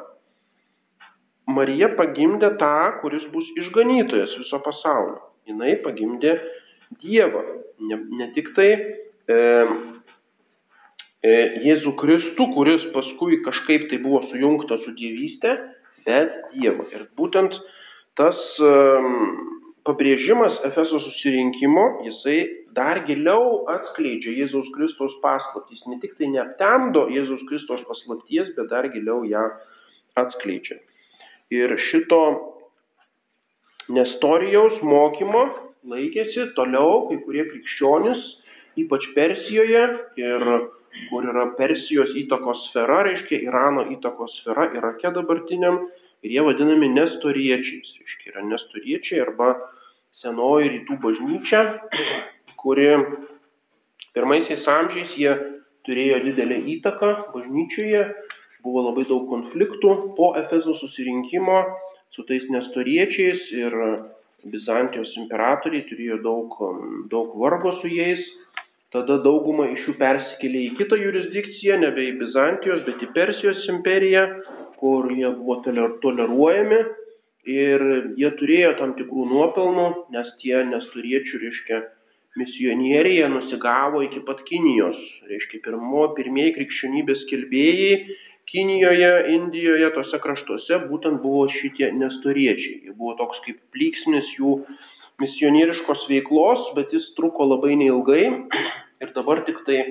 Marija 1.47 1.93
pagimdė 1.95 2.53
tą, 2.61 2.77
kuris 3.03 3.25
bus 3.33 3.47
išganytojas 3.63 4.35
viso 4.41 4.59
pasaulio. 4.65 5.21
Jinai 5.47 5.77
pagimdė 5.85 6.35
Dievą. 7.03 7.43
Ne, 7.87 7.99
ne 8.19 8.27
tik 8.35 8.53
tai 8.57 8.69
e, 8.75 9.37
e, 11.23 11.35
Jėzų 11.67 11.93
Kristų, 12.01 12.49
kuris 12.55 12.87
paskui 12.95 13.41
kažkaip 13.47 13.87
tai 13.91 14.01
buvo 14.03 14.25
sujungta 14.31 14.81
su 14.83 14.95
dievystė, 14.99 15.55
bet 16.07 16.35
Dievą. 16.55 16.89
Ir 16.95 17.07
būtent 17.19 17.55
tas 18.19 18.39
pabrėžimas 19.87 20.59
Efeso 20.67 20.99
susirinkimo, 21.05 21.85
jisai 22.07 22.39
dar 22.75 23.05
giliau 23.07 23.63
atskleidžia 23.71 24.35
Jėzaus 24.41 24.67
Kristaus 24.75 25.15
paslaptys. 25.23 25.85
Ne 25.91 26.01
tik 26.03 26.17
tai 26.19 26.31
neaptemdo 26.33 27.07
Jėzaus 27.15 27.45
Kristaus 27.51 27.87
paslapties, 27.87 28.51
bet 28.59 28.71
dar 28.73 28.91
giliau 28.95 29.23
ją 29.29 29.47
atskleidžia. 30.19 30.81
Ir 31.55 31.77
šito 31.91 32.21
Nestorijaus 33.87 34.81
mokymo 34.83 35.45
laikėsi 35.87 36.49
toliau 36.57 37.05
kai 37.07 37.21
kurie 37.23 37.45
krikščionis, 37.47 38.25
ypač 38.83 39.07
Persijoje 39.15 39.85
ir 40.19 40.47
kur 41.11 41.29
yra 41.31 41.45
Persijos 41.59 42.11
įtakos 42.19 42.65
sfera, 42.71 43.05
reiškia 43.07 43.39
Irano 43.47 43.87
įtakos 43.95 44.35
sfera 44.41 44.67
Irake 44.75 45.13
dabartiniam 45.15 45.85
ir 46.27 46.35
jie 46.35 46.43
vadinami 46.43 46.89
nestoriečiais. 46.97 47.95
Reiškia, 48.01 48.33
yra 48.35 48.45
nestoriečiai 48.51 49.23
arba 49.23 49.53
senoji 50.23 50.73
rytų 50.73 50.99
bažnyčia, 51.05 51.63
kuri 52.59 52.89
pirmaisiais 54.17 54.67
amžiais 54.67 55.15
jie 55.21 55.35
turėjo 55.87 56.23
didelę 56.25 56.59
įtaką 56.75 57.13
bažnyčioje, 57.35 58.07
buvo 58.67 58.89
labai 58.89 59.07
daug 59.09 59.29
konfliktų 59.31 59.95
po 60.19 60.35
Efezo 60.43 60.75
susirinkimo 60.83 61.63
su 62.17 62.27
tais 62.29 62.45
nestoriečiais 62.53 63.49
ir 63.55 63.79
Bizantijos 64.47 65.11
imperatoriai 65.19 65.87
turėjo 65.89 66.21
daug, 66.23 66.53
daug 67.11 67.33
vargo 67.41 67.73
su 67.81 67.91
jais. 67.91 68.21
Tada 68.95 69.17
dauguma 69.25 69.67
iš 69.73 69.89
jų 69.89 69.97
persikėlė 69.99 70.61
į 70.69 70.75
kitą 70.79 70.99
jurisdikciją, 71.01 71.81
nebe 71.83 72.05
į 72.07 72.13
Bizantijos, 72.21 72.85
bet 72.87 73.03
į 73.03 73.09
Persijos 73.17 73.65
imperiją 73.73 74.23
kur 74.81 75.11
jie 75.13 75.31
buvo 75.39 75.59
toleruojami 76.03 76.81
ir 77.57 77.85
jie 78.19 78.31
turėjo 78.41 78.73
tam 78.81 78.95
tikrų 78.99 79.27
nuopelnų, 79.31 79.87
nes 80.15 80.31
tie 80.43 80.57
nesturiečių, 80.71 81.43
reiškia, 81.45 81.83
misionieriai 82.37 83.21
jie 83.21 83.29
nusigavo 83.33 84.03
iki 84.05 84.21
pat 84.27 84.43
Kinijos. 84.49 84.99
Reiškia, 85.31 85.63
pirmo, 85.65 86.09
pirmieji 86.19 86.57
krikščionybės 86.59 87.25
kelbėjai 87.31 87.93
Kinijoje, 88.57 89.09
Indijoje, 89.37 89.89
tose 89.93 90.17
kraštuose 90.23 90.79
būtent 90.89 91.21
buvo 91.21 91.43
šitie 91.53 91.91
nestoriečiai. 91.93 92.87
Jie 92.87 92.95
buvo 92.97 93.13
toks 93.19 93.43
kaip 93.45 93.59
plyksnis 93.77 94.31
jų 94.39 94.55
misionieriškos 95.21 96.07
veiklos, 96.09 96.63
bet 96.79 96.95
jis 96.97 97.05
truko 97.19 97.45
labai 97.45 97.77
neilgai 97.77 98.23
ir 99.05 99.13
dabar 99.13 99.43
tik 99.45 99.61
tai 99.69 99.83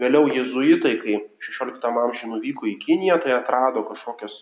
vėliau 0.00 0.24
jezuitai, 0.32 0.94
kai 1.02 1.20
16 1.50 1.84
amžiuje 1.84 2.32
nuvyko 2.32 2.72
į 2.72 2.78
Kiniją, 2.86 3.20
tai 3.20 3.36
atrado 3.36 3.84
kažkokias 3.90 4.40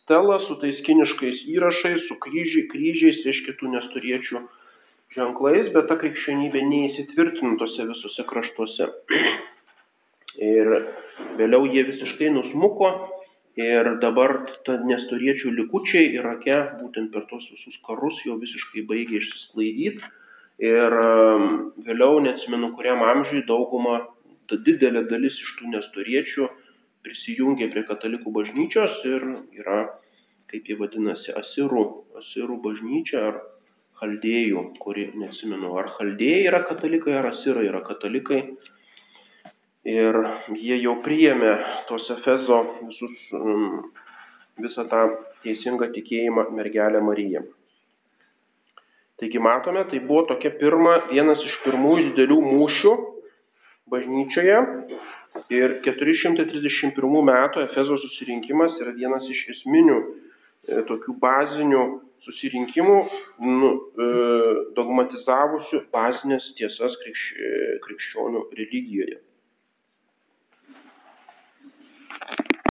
stelas 0.00 0.42
su 0.50 0.58
tais 0.62 0.82
kiniškais 0.86 1.46
įrašais, 1.54 2.06
su 2.10 2.18
kryžiai, 2.26 2.66
kryžiais, 2.74 3.22
reiškia 3.26 3.54
tų 3.60 3.70
nesturiečių 3.76 4.42
ženklais, 5.14 5.70
bet 5.74 5.86
ta 5.90 5.98
krikščionybė 6.02 6.62
neįsitvirtino 6.72 7.54
tose 7.62 7.86
visose 7.92 8.26
kraštuose. 8.32 8.90
Ir 10.42 10.72
vėliau 11.38 11.64
jie 11.72 11.86
visiškai 11.88 12.28
nusmuko 12.34 12.90
ir 13.56 13.96
dabar 14.02 14.34
nestoriečių 14.66 15.54
likučiai 15.56 16.12
Irake 16.18 16.58
būtent 16.82 17.12
per 17.12 17.24
tos 17.30 17.46
visus 17.54 17.78
karus 17.88 18.18
jau 18.26 18.36
visiškai 18.40 18.84
baigė 18.88 19.22
išsisklaidyti. 19.22 20.12
Ir 20.66 20.94
um, 20.96 21.72
vėliau, 21.84 22.20
neatsimenu 22.24 22.70
kuriam 22.76 23.02
amžiui, 23.04 23.42
dauguma, 23.48 23.98
ta 24.48 24.56
didelė 24.56 25.02
dalis 25.10 25.36
iš 25.36 25.50
tų 25.58 25.72
nestoriečių 25.74 26.48
prisijungė 27.04 27.68
prie 27.72 27.82
katalikų 27.88 28.32
bažnyčios 28.32 29.02
ir 29.04 29.26
yra, 29.60 29.82
kaip 30.50 30.68
jie 30.68 30.78
vadinasi, 30.80 31.34
asirų, 31.36 31.84
asirų 32.22 32.56
bažnyčia 32.64 33.20
ar 33.30 33.42
chaldėjų, 34.00 34.62
kuri, 34.80 35.10
neatsimenu, 35.20 35.74
ar 35.80 35.92
chaldėjai 35.98 36.48
yra 36.48 36.62
katalikai, 36.68 37.14
ar 37.20 37.30
asirai 37.34 37.68
yra 37.68 37.82
katalikai. 37.86 38.42
Ir 39.86 40.16
jie 40.58 40.80
jau 40.82 40.96
priėmė 41.04 41.52
tos 41.86 42.08
Efezo 42.16 42.58
visus, 42.88 43.18
um, 43.38 43.84
visą 44.58 44.82
tą 44.90 45.02
teisingą 45.44 45.92
tikėjimą 45.94 46.48
mergelę 46.56 47.02
Mariją. 47.06 47.44
Taigi 49.20 49.38
matome, 49.40 49.84
tai 49.88 50.00
buvo 50.04 50.26
tokia 50.28 50.50
pirma, 50.60 50.96
vienas 51.12 51.40
iš 51.46 51.54
pirmųjų 51.64 52.08
didelių 52.10 52.40
mūšių 52.48 52.94
bažnyčioje. 53.92 54.58
Ir 55.52 55.76
431 55.84 57.22
metų 57.30 57.62
Efezo 57.68 58.00
susirinkimas 58.02 58.74
yra 58.82 58.92
vienas 58.96 59.24
iš 59.30 59.44
esminių 59.54 60.00
e, 60.02 60.82
tokių 60.90 61.14
bazinių 61.22 61.84
susirinkimų 62.26 62.98
nu, 63.46 63.70
e, 63.70 64.10
dogmatizavusių 64.76 65.84
bazinės 65.94 66.50
tiesas 66.58 66.98
e, 67.06 67.14
krikščionių 67.86 68.46
religijoje. 68.58 69.20